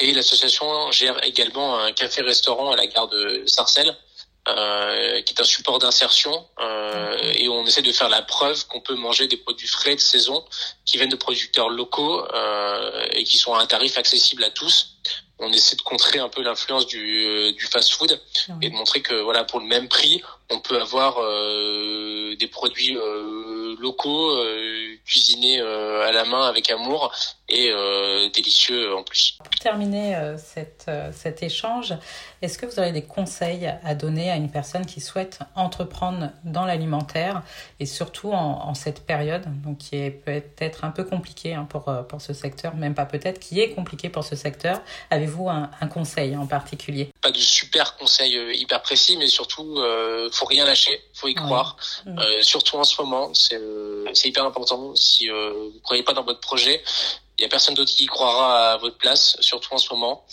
Et 0.00 0.12
l'association 0.12 0.90
gère 0.90 1.22
également 1.24 1.78
un 1.78 1.92
café-restaurant 1.92 2.72
à 2.72 2.76
la 2.76 2.86
gare 2.86 3.08
de 3.08 3.44
Sarcelles, 3.46 3.94
euh, 4.48 5.20
qui 5.20 5.34
est 5.34 5.40
un 5.40 5.44
support 5.44 5.78
d'insertion 5.78 6.46
euh, 6.60 7.32
et 7.34 7.46
on 7.50 7.66
essaie 7.66 7.82
de 7.82 7.92
faire 7.92 8.08
la 8.08 8.22
preuve 8.22 8.66
qu'on 8.68 8.80
peut 8.80 8.94
manger 8.94 9.28
des 9.28 9.36
produits 9.36 9.68
frais 9.68 9.94
de 9.94 10.00
saison 10.00 10.42
qui 10.86 10.96
viennent 10.96 11.10
de 11.10 11.16
producteurs 11.16 11.68
locaux 11.68 12.24
euh, 12.32 13.06
et 13.12 13.24
qui 13.24 13.36
sont 13.36 13.52
à 13.52 13.60
un 13.60 13.66
tarif 13.66 13.98
accessible 13.98 14.42
à 14.42 14.50
tous 14.50 14.96
on 15.40 15.52
essaie 15.52 15.76
de 15.76 15.82
contrer 15.82 16.18
un 16.18 16.28
peu 16.28 16.42
l'influence 16.42 16.86
du, 16.86 17.24
euh, 17.24 17.52
du 17.52 17.64
fast-food 17.66 18.20
et 18.62 18.70
de 18.70 18.74
montrer 18.74 19.00
que 19.00 19.14
voilà 19.14 19.44
pour 19.44 19.60
le 19.60 19.66
même 19.66 19.88
prix, 19.88 20.22
on 20.50 20.60
peut 20.60 20.80
avoir 20.80 21.18
euh, 21.18 22.36
des 22.36 22.46
produits 22.46 22.96
euh, 22.96 23.59
locaux 23.78 24.36
cuisinés 25.04 25.60
à 25.60 26.12
la 26.12 26.24
main 26.24 26.46
avec 26.46 26.70
amour 26.70 27.12
et 27.48 27.72
délicieux 28.32 28.94
en 28.96 29.02
plus. 29.02 29.38
Pour 29.42 29.54
terminer 29.58 30.34
cette, 30.38 30.90
cet 31.12 31.42
échange, 31.42 31.94
est-ce 32.42 32.58
que 32.58 32.66
vous 32.66 32.78
aurez 32.78 32.92
des 32.92 33.02
conseils 33.02 33.72
à 33.84 33.94
donner 33.94 34.30
à 34.30 34.36
une 34.36 34.50
personne 34.50 34.86
qui 34.86 35.00
souhaite 35.00 35.40
entreprendre 35.56 36.30
dans 36.44 36.64
l'alimentaire 36.64 37.42
et 37.80 37.86
surtout 37.86 38.32
en, 38.32 38.68
en, 38.68 38.74
cette 38.74 39.04
période, 39.04 39.44
donc 39.62 39.78
qui 39.78 39.96
est 39.96 40.10
peut-être 40.10 40.84
un 40.84 40.90
peu 40.90 41.04
compliquée 41.04 41.54
hein, 41.54 41.66
pour, 41.68 41.92
pour 42.08 42.20
ce 42.20 42.32
secteur, 42.32 42.74
même 42.76 42.94
pas 42.94 43.06
peut-être, 43.06 43.40
qui 43.40 43.60
est 43.60 43.70
compliqué 43.70 44.08
pour 44.08 44.24
ce 44.24 44.36
secteur 44.36 44.80
Avez-vous 45.10 45.48
un, 45.48 45.70
un, 45.80 45.86
conseil 45.86 46.36
en 46.36 46.46
particulier? 46.46 47.10
Pas 47.20 47.30
de 47.30 47.38
super 47.38 47.96
conseil 47.96 48.36
euh, 48.36 48.54
hyper 48.54 48.82
précis, 48.82 49.16
mais 49.16 49.28
surtout, 49.28 49.78
euh, 49.78 50.28
faut 50.32 50.46
rien 50.46 50.64
lâcher, 50.64 51.00
faut 51.14 51.28
y 51.28 51.34
croire. 51.34 51.76
Mm. 52.06 52.18
Euh, 52.18 52.42
surtout 52.42 52.76
en 52.76 52.84
ce 52.84 53.00
moment, 53.00 53.32
c'est 53.34 53.59
euh, 53.60 54.12
hyper 54.24 54.44
important. 54.44 54.94
Si 54.94 55.30
euh, 55.30 55.52
vous 55.52 55.72
ne 55.74 55.80
croyez 55.80 56.02
pas 56.02 56.12
dans 56.12 56.24
votre 56.24 56.40
projet, 56.40 56.82
il 57.38 57.42
y 57.42 57.44
a 57.44 57.48
personne 57.48 57.74
d'autre 57.74 57.90
qui 57.90 58.06
croira 58.06 58.72
à 58.72 58.76
votre 58.78 58.96
place, 58.96 59.36
surtout 59.40 59.72
en 59.74 59.78
ce 59.78 59.92
moment. 59.92 60.24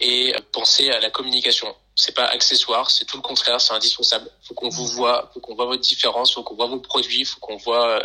Et 0.00 0.34
pensez 0.52 0.90
à 0.90 1.00
la 1.00 1.10
communication 1.10 1.74
c'est 1.94 2.14
pas 2.14 2.24
accessoire, 2.24 2.90
c'est 2.90 3.04
tout 3.04 3.16
le 3.16 3.22
contraire, 3.22 3.60
c'est 3.60 3.72
indispensable. 3.72 4.28
Faut 4.42 4.54
qu'on 4.54 4.68
vous 4.68 4.86
voit, 4.86 5.30
faut 5.32 5.40
qu'on 5.40 5.54
voit 5.54 5.66
votre 5.66 5.82
différence, 5.82 6.34
faut 6.34 6.42
qu'on 6.42 6.56
voit 6.56 6.66
vos 6.66 6.80
produits, 6.80 7.24
faut 7.24 7.40
qu'on 7.40 7.56
voit 7.56 7.88
euh, 7.88 8.00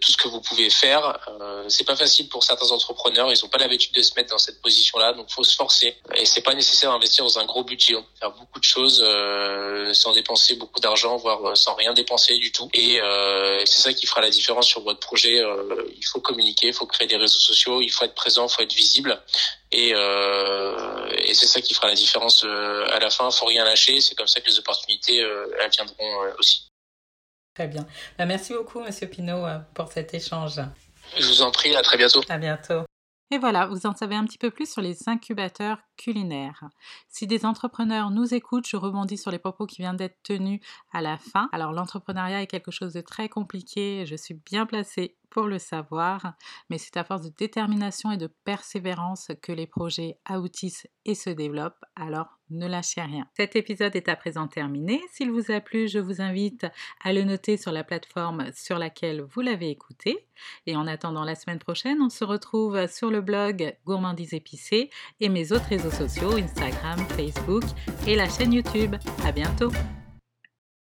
tout 0.00 0.12
ce 0.12 0.16
que 0.16 0.28
vous 0.28 0.40
pouvez 0.40 0.68
faire. 0.70 1.18
Euh, 1.40 1.64
c'est 1.68 1.84
pas 1.84 1.96
facile 1.96 2.28
pour 2.28 2.44
certains 2.44 2.70
entrepreneurs, 2.70 3.30
ils 3.30 3.44
ont 3.44 3.48
pas 3.48 3.58
l'habitude 3.58 3.94
de 3.94 4.02
se 4.02 4.14
mettre 4.14 4.30
dans 4.30 4.38
cette 4.38 4.60
position-là, 4.60 5.14
donc 5.14 5.30
faut 5.30 5.44
se 5.44 5.56
forcer. 5.56 5.96
Et 6.14 6.26
c'est 6.26 6.42
pas 6.42 6.54
nécessaire 6.54 6.90
d'investir 6.92 7.24
dans 7.24 7.38
un 7.38 7.44
gros 7.44 7.64
budget, 7.64 7.94
faire 8.18 8.30
beaucoup 8.32 8.58
de 8.58 8.64
choses 8.64 9.02
euh, 9.02 9.92
sans 9.94 10.12
dépenser 10.12 10.54
beaucoup 10.56 10.80
d'argent, 10.80 11.16
voire 11.16 11.44
euh, 11.44 11.54
sans 11.54 11.74
rien 11.74 11.92
dépenser 11.92 12.36
du 12.38 12.52
tout. 12.52 12.68
Et 12.74 13.00
euh, 13.00 13.62
c'est 13.64 13.82
ça 13.82 13.92
qui 13.92 14.06
fera 14.06 14.20
la 14.20 14.30
différence 14.30 14.66
sur 14.66 14.82
votre 14.82 15.00
projet. 15.00 15.42
il 15.96 16.04
faut 16.04 16.20
communiquer, 16.20 16.68
il 16.68 16.74
faut 16.74 16.86
créer 16.86 17.06
des 17.06 17.16
réseaux 17.16 17.38
sociaux, 17.38 17.80
il 17.80 17.90
faut 17.90 18.04
être 18.04 18.14
présent, 18.14 18.46
il 18.46 18.52
faut 18.52 18.62
être 18.62 18.74
visible. 18.74 19.20
Et, 19.72 19.92
euh, 19.94 21.08
et 21.16 21.32
c'est 21.34 21.46
ça 21.46 21.60
qui 21.62 21.74
fera 21.74 21.88
la 21.88 21.94
différence 21.94 22.44
euh, 22.44 22.84
à 22.90 23.00
la 23.00 23.10
fin. 23.10 23.30
Faut 23.30 23.46
rien 23.46 23.64
lâcher. 23.64 24.00
C'est 24.00 24.14
comme 24.14 24.26
ça 24.26 24.40
que 24.40 24.46
les 24.46 24.58
opportunités 24.58 25.22
euh, 25.22 25.46
elles 25.60 25.70
viendront 25.70 26.34
aussi. 26.38 26.68
Très 27.54 27.68
bien. 27.68 27.86
Bah, 28.18 28.26
merci 28.26 28.52
beaucoup, 28.52 28.80
Monsieur 28.80 29.08
Pinault, 29.08 29.46
pour 29.74 29.90
cet 29.90 30.14
échange. 30.14 30.60
Je 31.18 31.26
vous 31.26 31.42
en 31.42 31.50
prie. 31.50 31.74
À 31.74 31.82
très 31.82 31.96
bientôt. 31.96 32.22
À 32.28 32.38
bientôt. 32.38 32.82
Et 33.30 33.38
voilà, 33.38 33.64
vous 33.66 33.86
en 33.86 33.94
savez 33.94 34.14
un 34.14 34.26
petit 34.26 34.36
peu 34.36 34.50
plus 34.50 34.70
sur 34.70 34.82
les 34.82 35.08
incubateurs 35.08 35.78
culinaires. 35.96 36.64
Si 37.08 37.26
des 37.26 37.46
entrepreneurs 37.46 38.10
nous 38.10 38.34
écoutent, 38.34 38.66
je 38.68 38.76
rebondis 38.76 39.16
sur 39.16 39.30
les 39.30 39.38
propos 39.38 39.64
qui 39.64 39.80
viennent 39.80 39.96
d'être 39.96 40.22
tenus 40.22 40.60
à 40.92 41.00
la 41.00 41.16
fin. 41.16 41.48
Alors 41.50 41.72
l'entrepreneuriat 41.72 42.42
est 42.42 42.46
quelque 42.46 42.70
chose 42.70 42.92
de 42.92 43.00
très 43.00 43.30
compliqué, 43.30 44.04
je 44.04 44.16
suis 44.16 44.34
bien 44.34 44.66
placée 44.66 45.16
pour 45.32 45.46
le 45.46 45.58
savoir, 45.58 46.34
mais 46.68 46.78
c'est 46.78 46.96
à 46.96 47.04
force 47.04 47.22
de 47.22 47.32
détermination 47.36 48.12
et 48.12 48.18
de 48.18 48.28
persévérance 48.44 49.28
que 49.40 49.50
les 49.50 49.66
projets 49.66 50.18
aboutissent 50.26 50.86
et 51.04 51.14
se 51.14 51.30
développent, 51.30 51.84
alors 51.96 52.38
ne 52.50 52.68
lâchez 52.68 53.00
rien. 53.00 53.26
Cet 53.34 53.56
épisode 53.56 53.96
est 53.96 54.10
à 54.10 54.16
présent 54.16 54.46
terminé. 54.46 55.00
S'il 55.10 55.30
vous 55.30 55.50
a 55.50 55.60
plu, 55.60 55.88
je 55.88 55.98
vous 55.98 56.20
invite 56.20 56.66
à 57.02 57.14
le 57.14 57.22
noter 57.22 57.56
sur 57.56 57.72
la 57.72 57.82
plateforme 57.82 58.52
sur 58.54 58.78
laquelle 58.78 59.22
vous 59.22 59.40
l'avez 59.40 59.70
écouté. 59.70 60.28
Et 60.66 60.76
en 60.76 60.86
attendant 60.86 61.24
la 61.24 61.34
semaine 61.34 61.58
prochaine, 61.58 62.02
on 62.02 62.10
se 62.10 62.24
retrouve 62.24 62.86
sur 62.86 63.10
le 63.10 63.22
blog 63.22 63.74
Gourmandise 63.86 64.34
épicée 64.34 64.90
et 65.20 65.30
mes 65.30 65.52
autres 65.52 65.68
réseaux 65.70 65.90
sociaux, 65.90 66.36
Instagram, 66.36 66.98
Facebook 67.16 67.64
et 68.06 68.16
la 68.16 68.28
chaîne 68.28 68.52
YouTube. 68.52 68.96
À 69.24 69.32
bientôt! 69.32 69.72